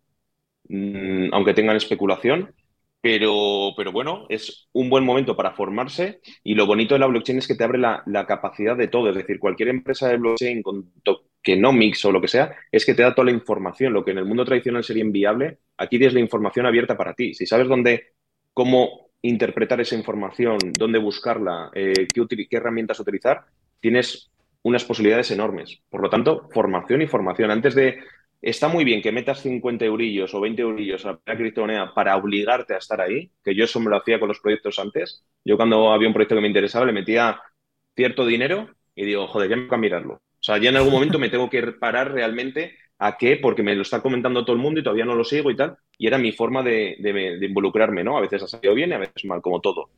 [0.69, 2.55] Mm, aunque tengan especulación.
[3.03, 7.39] Pero, pero bueno, es un buen momento para formarse y lo bonito de la blockchain
[7.39, 9.11] es que te abre la, capacidad de todo.
[9.11, 13.03] Es decir, cualquier empresa de blockchain con tokenomics o lo que sea, es que te
[13.03, 13.93] da toda la información.
[13.93, 17.35] Lo que en el mundo tradicional sería inviable, aquí tienes la información abierta para ti.
[17.35, 18.13] Si sabes dónde,
[18.55, 23.47] cómo interpretar esa información, dónde buscarla, eh, qué, qué herramientas utilizar,
[23.81, 24.31] tienes
[24.63, 25.83] unas posibilidades enormes.
[25.91, 27.51] Por lo tanto, formación y formación.
[27.51, 27.99] Antes de
[28.43, 32.75] Está muy bien que metas 50 eurillos o 20 eurillos a la criptomoneda para obligarte
[32.75, 35.25] a estar ahí, que yo eso me lo hacía con los proyectos antes.
[35.45, 37.41] Yo cuando había un proyecto que me interesaba le metía
[37.95, 40.15] cierto dinero y digo, joder, ya me voy a mirarlo.
[40.15, 43.77] O sea, ya en algún momento me tengo que parar realmente a qué, porque me
[43.77, 45.77] lo está comentando todo el mundo y todavía no lo sigo y tal.
[45.97, 46.97] Y era mi forma de,
[47.41, 48.19] involucrarme, ¿no?
[48.19, 49.91] A veces ha salido bien y a veces mal, como todo.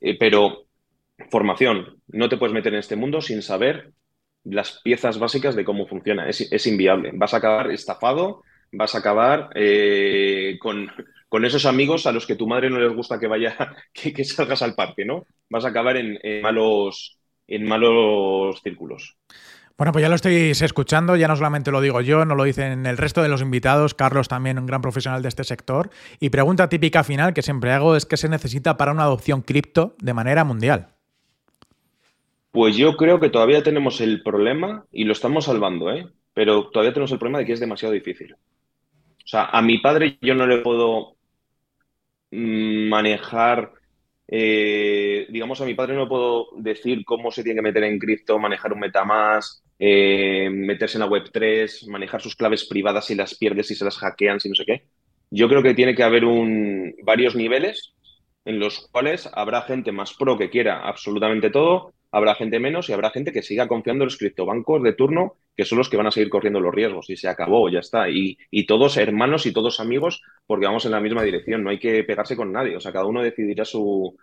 [0.00, 0.64] Eh, pero
[1.30, 3.92] formación, no te puedes meter en este mundo sin saber
[4.44, 6.28] las piezas básicas de cómo funciona.
[6.28, 7.10] Es, inviable.
[7.14, 8.42] Vas a acabar estafado,
[8.72, 10.90] vas a acabar eh, con,
[11.28, 13.56] con, esos amigos a los que tu madre no les gusta que vaya,
[13.92, 15.26] que, salgas al parque, ¿no?
[15.48, 19.16] Vas a acabar en, malos, en malos círculos.
[19.76, 22.86] Bueno, pues ya lo estáis escuchando, ya no solamente lo digo yo, no lo dicen
[22.86, 25.90] el resto de los invitados, Carlos también un gran profesional de este sector.
[26.20, 29.96] Y pregunta típica final que siempre hago es qué se necesita para una adopción cripto
[29.98, 30.93] de manera mundial.
[32.54, 36.06] Pues yo creo que todavía tenemos el problema, y lo estamos salvando, ¿eh?
[36.32, 38.32] pero todavía tenemos el problema de que es demasiado difícil.
[38.32, 41.16] O sea, a mi padre yo no le puedo
[42.30, 43.72] manejar,
[44.28, 48.38] eh, digamos, a mi padre no puedo decir cómo se tiene que meter en cripto,
[48.38, 53.66] manejar un MetaMask, eh, meterse en la Web3, manejar sus claves privadas si las pierdes,
[53.66, 54.84] si se las hackean, si no sé qué.
[55.28, 57.94] Yo creo que tiene que haber un, varios niveles
[58.44, 62.92] en los cuales habrá gente más pro que quiera absolutamente todo habrá gente menos y
[62.92, 66.06] habrá gente que siga confiando en los criptobancos de turno, que son los que van
[66.06, 67.10] a seguir corriendo los riesgos.
[67.10, 68.08] Y se acabó, ya está.
[68.08, 68.38] Y,
[68.68, 71.64] todos hermanos y todos amigos, porque vamos en la misma dirección.
[71.64, 72.76] No hay que pegarse con nadie.
[72.76, 74.16] O sea, cada uno decidirá su,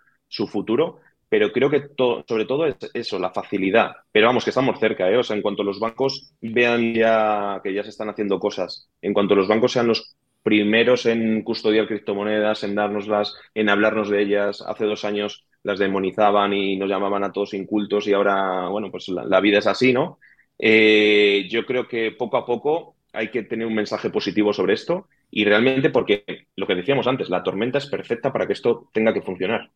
[0.48, 1.00] futuro.
[1.28, 1.90] Pero creo que
[2.26, 3.92] sobre todo es eso, la facilidad.
[4.10, 5.18] Pero vamos, que estamos cerca, ¿eh?
[5.18, 9.12] O sea, en cuanto los bancos vean ya que ya se están haciendo cosas, en
[9.12, 14.62] cuanto los bancos sean los primeros en custodiar criptomonedas, en dárnoslas, en hablarnos de ellas.
[14.66, 19.08] Hace dos años las demonizaban y nos llamaban a todos incultos y ahora, bueno, pues
[19.08, 20.18] la, vida es así, ¿no?
[20.58, 25.08] Eh, yo creo que poco a poco hay que tener un mensaje positivo sobre esto
[25.30, 26.24] y realmente porque
[26.56, 29.70] lo que decíamos antes, la tormenta es perfecta para que esto tenga que funcionar.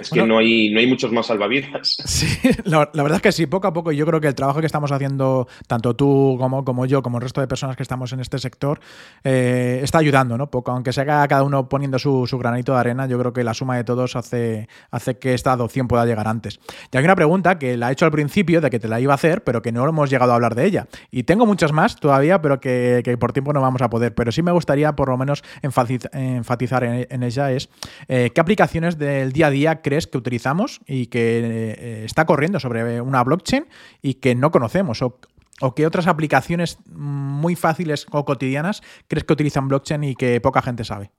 [0.00, 1.96] Es que no, hay, no hay muchos más salvavidas.
[2.16, 2.26] Sí,
[2.64, 3.92] la, verdad es que sí, poco a poco.
[3.92, 7.22] Yo creo que el trabajo que estamos haciendo, tanto tú como, como yo, como el
[7.22, 8.80] resto de personas que estamos en este sector,
[9.22, 10.50] eh, está ayudando, ¿no?
[10.50, 13.76] Poco, aunque sea cada uno poniendo su, granito de arena, yo creo que la suma
[13.76, 16.58] de todos hace, hace que esta adopción pueda llegar antes.
[16.90, 19.12] Y hay una pregunta que la he hecho al principio, de que te la iba
[19.12, 20.86] a hacer, pero que no hemos llegado a hablar de ella.
[21.10, 24.14] Y tengo muchas más todavía, pero que, por tiempo no vamos a poder.
[24.14, 27.68] Pero sí me gustaría por lo menos enfatizar en, ella, es
[28.08, 32.60] eh, qué aplicaciones del día a día crees que utilizamos y que eh, está corriendo
[32.60, 33.66] sobre una blockchain
[34.02, 35.18] y que no conocemos o,
[35.60, 40.62] o qué otras aplicaciones muy fáciles o cotidianas crees que utilizan blockchain y que poca
[40.62, 41.10] gente sabe.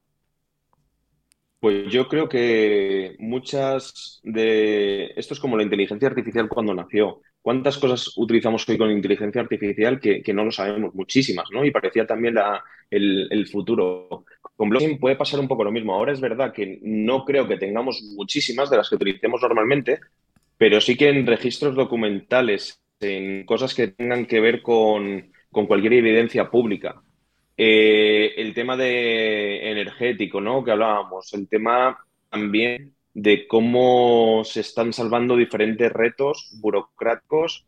[1.59, 5.11] Pues yo creo que muchas de...
[5.15, 7.21] Esto es como la inteligencia artificial cuando nació.
[7.41, 10.93] ¿Cuántas cosas utilizamos hoy con inteligencia artificial que, no lo sabemos?
[10.93, 11.65] Muchísimas, ¿no?
[11.65, 14.25] Y parecía también la, el, el, futuro.
[14.57, 15.93] Con blockchain puede pasar un poco lo mismo.
[15.93, 19.99] Ahora es verdad que no creo que tengamos muchísimas de las que utilicemos normalmente,
[20.57, 26.49] pero sí que en registros documentales, en cosas que tengan que ver con, cualquier evidencia
[26.49, 27.01] pública.
[27.55, 30.63] Eh, el tema de energético, ¿no?
[30.63, 31.97] Que hablábamos, el tema
[32.29, 37.65] también de cómo se están salvando diferentes retos burocráticos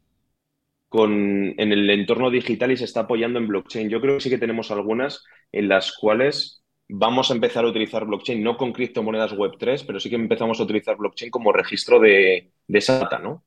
[0.90, 3.90] con, en el entorno digital y se está apoyando en blockchain.
[3.90, 6.60] Yo creo que sí que tenemos algunas en las cuales
[6.90, 10.64] vamos a empezar a utilizar blockchain, no con criptomonedas Web3, pero sí que empezamos a
[10.64, 13.44] utilizar blockchain como registro de, esa data, ¿no?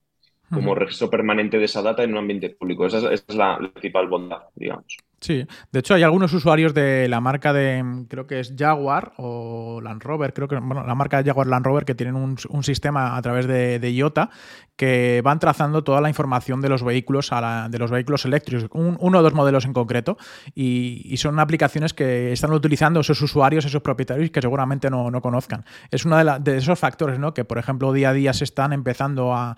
[0.48, 2.86] Como registro permanente de esa data en un ambiente público.
[2.86, 4.96] Esa es, la principal bondad, digamos.
[5.22, 9.80] Sí, de hecho hay algunos usuarios de la marca de, creo que es Jaguar o
[9.80, 13.16] Land Rover, creo que, bueno, la marca de Jaguar Land Rover que tienen un, sistema
[13.16, 14.30] a través de, IOTA
[14.74, 19.22] que van trazando toda la información de los vehículos, de los vehículos eléctricos, uno o
[19.22, 20.16] dos modelos en concreto,
[20.56, 25.64] y, son aplicaciones que están utilizando esos usuarios, esos propietarios que seguramente no, conozcan.
[25.92, 27.32] Es uno de, esos factores, ¿no?
[27.32, 29.56] Que por ejemplo día a día se están empezando a,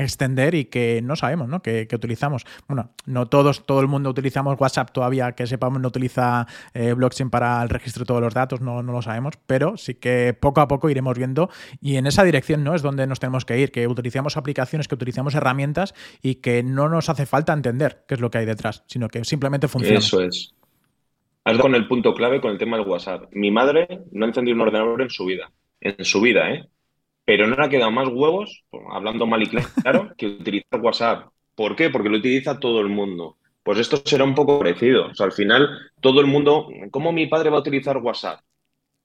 [0.00, 1.62] extender y que no sabemos, ¿no?
[1.62, 2.44] Que, que, utilizamos.
[2.66, 7.28] Bueno, no todos, todo el mundo utilizamos WhatsApp todavía que sepamos no utiliza eh, blockchain
[7.28, 10.68] para el registro de todos los datos, no, lo sabemos, pero sí que poco a
[10.68, 11.50] poco iremos viendo
[11.82, 14.94] y en esa dirección no es donde nos tenemos que ir, que utilicemos aplicaciones, que
[14.94, 18.82] utilicemos herramientas y que no nos hace falta entender qué es lo que hay detrás,
[18.86, 19.98] sino que simplemente funciona.
[19.98, 20.54] Eso es.
[21.44, 23.24] Has con el punto clave con el tema del WhatsApp.
[23.32, 26.66] Mi madre no ha encendido un ordenador en su vida, en su vida, ¿eh?
[27.26, 29.46] Pero no le ha quedado más huevos, hablando mal y
[29.82, 31.28] claro, que utilizar WhatsApp.
[31.54, 31.90] ¿Por qué?
[31.90, 33.36] Porque lo utiliza todo el mundo.
[33.64, 35.06] Pues esto será un poco parecido.
[35.06, 38.40] O sea, al final, todo el mundo, ¿cómo mi padre va a utilizar WhatsApp?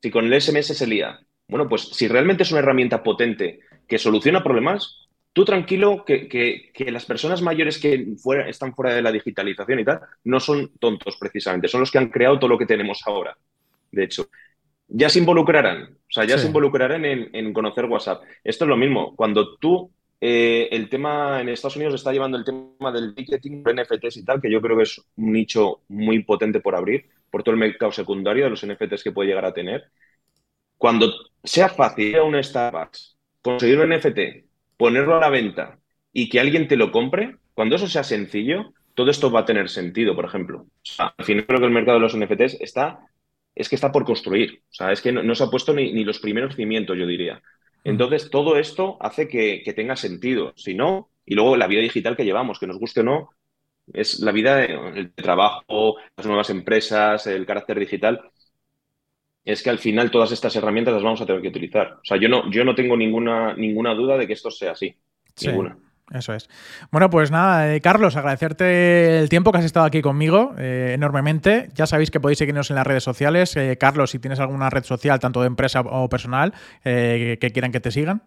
[0.01, 1.19] Si con el SMS se lía.
[1.47, 7.05] Bueno, pues si realmente es una herramienta potente que soluciona problemas, tú tranquilo que, las
[7.05, 11.69] personas mayores que fuera, están fuera de la digitalización y tal, no son tontos precisamente,
[11.69, 13.37] son los que han creado todo lo que tenemos ahora.
[13.91, 14.27] De hecho,
[14.89, 18.23] ya se involucrarán, o sea, ya se involucrarán en, en conocer WhatsApp.
[18.43, 19.91] Esto es lo mismo, cuando tú
[20.21, 24.41] eh, el tema en Estados Unidos está llevando el tema del ticketing, NFTs y tal,
[24.41, 27.91] que yo creo que es un nicho muy potente por abrir, por todo el mercado
[27.91, 29.89] secundario de los NFTs que puede llegar a tener.
[30.77, 31.11] Cuando
[31.43, 35.79] sea fácil a un Starbucks conseguir un NFT, ponerlo a la venta
[36.11, 39.69] y que alguien te lo compre, cuando eso sea sencillo, todo esto va a tener
[39.69, 40.67] sentido, por ejemplo.
[40.97, 42.99] al final creo que el mercado de los NFTs está,
[43.55, 44.63] es que está por construir.
[44.69, 47.41] O sea, es que no, se ha puesto ni, ni los primeros cimientos, yo diría.
[47.83, 50.53] Entonces, todo esto hace que, tenga sentido.
[50.55, 53.29] Si no, y luego la vida digital que llevamos, que nos guste o no,
[53.93, 58.21] es la vida, el trabajo, las nuevas empresas, el carácter digital.
[59.43, 61.93] Es que al final todas estas herramientas las vamos a tener que utilizar.
[61.93, 64.95] O sea, yo no, yo no tengo ninguna, ninguna duda de que esto sea así.
[65.41, 65.77] Ninguna.
[66.13, 66.49] Eso es.
[66.91, 71.69] Bueno, pues nada, eh, Carlos, agradecerte el tiempo que has estado aquí conmigo eh, enormemente.
[71.75, 73.55] Ya sabéis que podéis seguirnos en las redes sociales.
[73.55, 76.53] Eh, Carlos, si tienes alguna red social, tanto de empresa o personal,
[76.83, 78.23] que quieran que te sigan.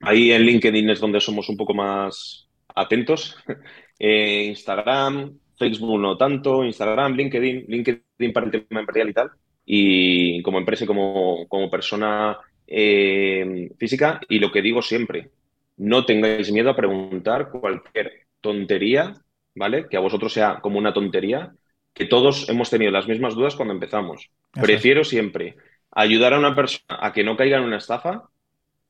[0.00, 3.36] Ahí en LinkedIn es donde somos un poco más atentos.
[3.98, 9.30] Instagram, Facebook no tanto, Instagram, LinkedIn, LinkedIn para el tema empresarial y tal.
[9.66, 14.20] Y como empresa y como, como persona física.
[14.30, 15.30] Y lo que digo siempre,
[15.78, 19.14] no tengáis miedo a preguntar cualquier tontería,
[19.54, 19.86] ¿vale?
[19.88, 21.52] Que a vosotros sea como una tontería,
[21.94, 24.30] que todos hemos tenido las mismas dudas cuando empezamos.
[24.52, 25.56] Prefiero siempre
[25.90, 28.28] ayudar a una persona a que no caiga en una estafa,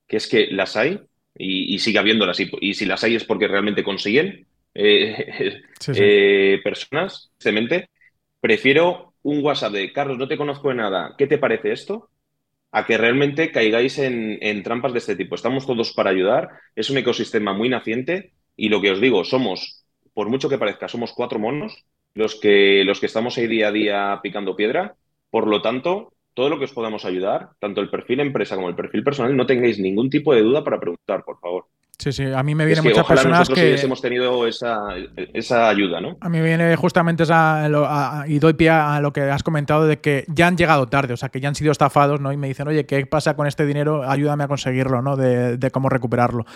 [0.06, 1.00] que es que las hay
[1.36, 2.38] y, sigue habiéndolas.
[2.40, 5.62] Y, si las hay es porque realmente consiguen eh,
[5.94, 7.90] eh, personas, simplemente.
[8.40, 12.08] Prefiero un WhatsApp de Carlos, no te conozco de nada, ¿qué te parece esto?
[12.70, 15.34] A que realmente caigáis en, trampas de este tipo.
[15.34, 19.84] Estamos todos para ayudar, es un ecosistema muy naciente y lo que os digo, somos,
[20.14, 21.84] por mucho que parezca, somos cuatro monos
[22.14, 24.96] los que, los que estamos ahí día a día picando piedra,
[25.30, 28.76] por lo tanto, todo lo que os podamos ayudar, tanto el perfil empresa como el
[28.76, 31.66] perfil personal, no tengáis ningún tipo de duda para preguntar, por favor.
[32.00, 33.74] Sí, sí, a mí me vienen muchas personas que...
[33.74, 34.94] hemos tenido esa,
[35.34, 36.16] esa, ayuda, ¿no?
[36.20, 37.68] A mí me viene justamente esa,
[38.28, 41.16] y doy pie a lo que has comentado de que ya han llegado tarde, o
[41.16, 42.32] sea, que ya han sido estafados, ¿no?
[42.32, 44.08] Y me dicen, oye, ¿qué pasa con este dinero?
[44.08, 45.16] Ayúdame a conseguirlo, ¿no?
[45.16, 46.46] De, cómo recuperarlo.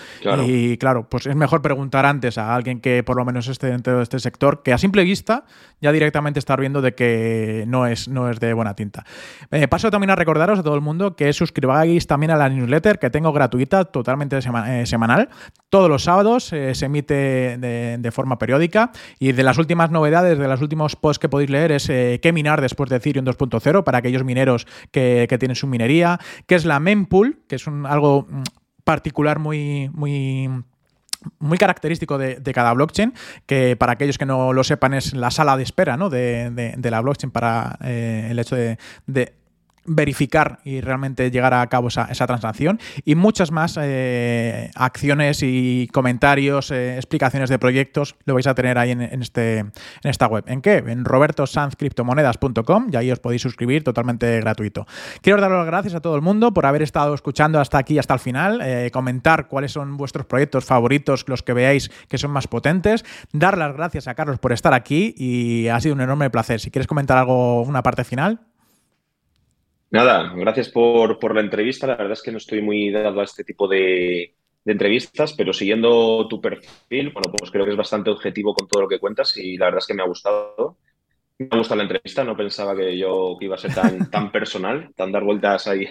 [0.46, 3.96] Y claro, pues es mejor preguntar antes a alguien que por lo menos esté dentro
[3.96, 5.44] de este sector, que a simple vista
[5.80, 9.04] ya directamente estar viendo de que no es, no es de buena tinta.
[9.50, 13.00] Eh, paso también a recordaros a todo el mundo que suscribáis también a la newsletter
[13.00, 15.30] que tengo gratuita, totalmente eh, semanal
[15.68, 17.14] todos los sábados, eh, se emite
[17.58, 21.72] de, forma periódica y de las últimas novedades, de los últimos posts que podéis leer
[21.72, 26.20] es eh, qué minar después de Ethereum 2.0 para aquellos mineros que, tienen su minería,
[26.46, 28.42] qué es la mempool, que es un, algo mm,
[28.84, 29.90] particular muy...
[29.92, 30.48] muy
[31.38, 33.14] muy característico de, cada blockchain,
[33.46, 36.10] que para aquellos que no lo sepan es la sala de espera ¿no?
[36.10, 38.76] de, la blockchain para eh, el hecho de,
[39.84, 46.70] verificar y realmente llegar a cabo esa, transacción y muchas más eh, acciones y comentarios,
[46.70, 49.72] eh, explicaciones de proyectos lo vais a tener ahí en, este, en
[50.04, 50.44] esta web.
[50.46, 50.76] ¿En qué?
[50.76, 54.86] En robertosanzcriptomonedas.com y ahí os podéis suscribir totalmente gratuito.
[55.20, 58.14] Quiero dar las gracias a todo el mundo por haber estado escuchando hasta aquí, hasta
[58.14, 62.46] el final, eh, comentar cuáles son vuestros proyectos favoritos, los que veáis que son más
[62.46, 66.60] potentes, dar las gracias a Carlos por estar aquí y ha sido un enorme placer.
[66.60, 68.40] Si quieres comentar algo, una parte final.
[69.92, 71.86] Nada, gracias por, la entrevista.
[71.86, 76.26] La verdad es que no estoy muy dado a este tipo de, entrevistas, pero siguiendo
[76.28, 79.58] tu perfil, bueno, pues creo que es bastante objetivo con todo lo que cuentas y
[79.58, 80.78] la verdad es que me ha gustado.
[81.38, 84.90] Me ha gustado la entrevista, no pensaba que yo iba a ser tan, tan personal,
[84.96, 85.86] tan dar vueltas ahí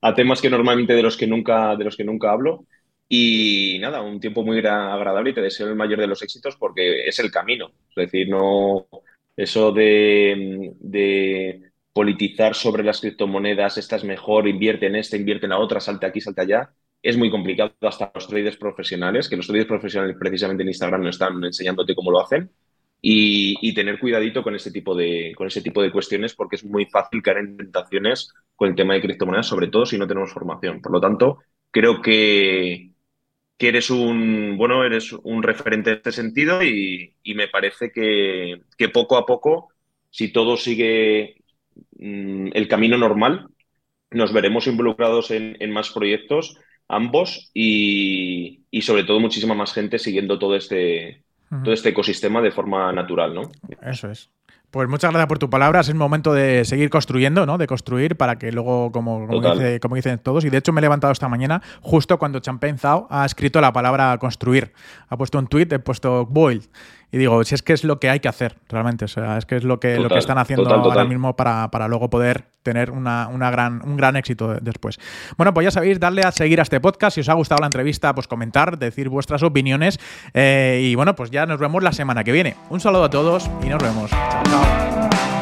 [0.00, 2.66] a, temas que normalmente de los que nunca, de los que nunca hablo.
[3.08, 7.08] Y nada, un tiempo muy agradable y te deseo el mayor de los éxitos porque
[7.08, 7.72] es el camino.
[7.88, 8.86] Es decir, no
[9.36, 15.58] eso de politizar sobre las criptomonedas, esta es mejor, invierte en esta, invierte en la
[15.58, 19.68] otra, salte aquí, salte allá, es muy complicado hasta los traders profesionales, que los traders
[19.68, 22.50] profesionales precisamente en Instagram no están enseñándote cómo lo hacen.
[23.06, 26.86] Y, tener cuidadito con ese, tipo de, con ese tipo de cuestiones porque es muy
[26.86, 30.80] fácil caer en tentaciones con el tema de criptomonedas, sobre todo si no tenemos formación.
[30.80, 31.40] Por lo tanto,
[31.70, 32.92] creo que,
[33.58, 38.88] que eres un bueno, eres un referente en este sentido y, me parece que, que,
[38.88, 39.68] poco a poco,
[40.08, 41.43] si todo sigue
[41.98, 43.48] Mm, el camino normal.
[44.10, 46.58] Nos veremos involucrados en, más proyectos,
[46.88, 51.24] ambos, y, sobre todo muchísima más gente siguiendo todo este,
[51.64, 53.42] todo este ecosistema de forma natural, ¿no?
[53.82, 54.30] Eso es.
[54.74, 55.78] Pues muchas gracias por tu palabra.
[55.78, 57.58] Es el momento de seguir construyendo, ¿no?
[57.58, 61.12] De construir para que luego, como, como, dicen todos, y de hecho me he levantado
[61.12, 64.72] esta mañana justo cuando Champagne Zhao ha escrito la palabra construir.
[65.08, 66.60] Ha puesto un tweet, he puesto boil.
[67.14, 69.04] Y digo, si es que es lo que hay que hacer, realmente.
[69.04, 72.10] O sea, es que es lo que, lo que están haciendo ahora mismo para, luego
[72.10, 74.98] poder tener una, gran, un gran éxito después.
[75.36, 77.14] Bueno, pues ya sabéis, darle a seguir a este podcast.
[77.14, 80.00] Si os ha gustado la entrevista, pues comentar, decir vuestras opiniones.
[80.32, 82.56] Eh, y bueno, pues ya nos vemos la semana que viene.
[82.68, 84.10] Un saludo a todos y nos vemos.
[84.10, 85.33] Chao, chao.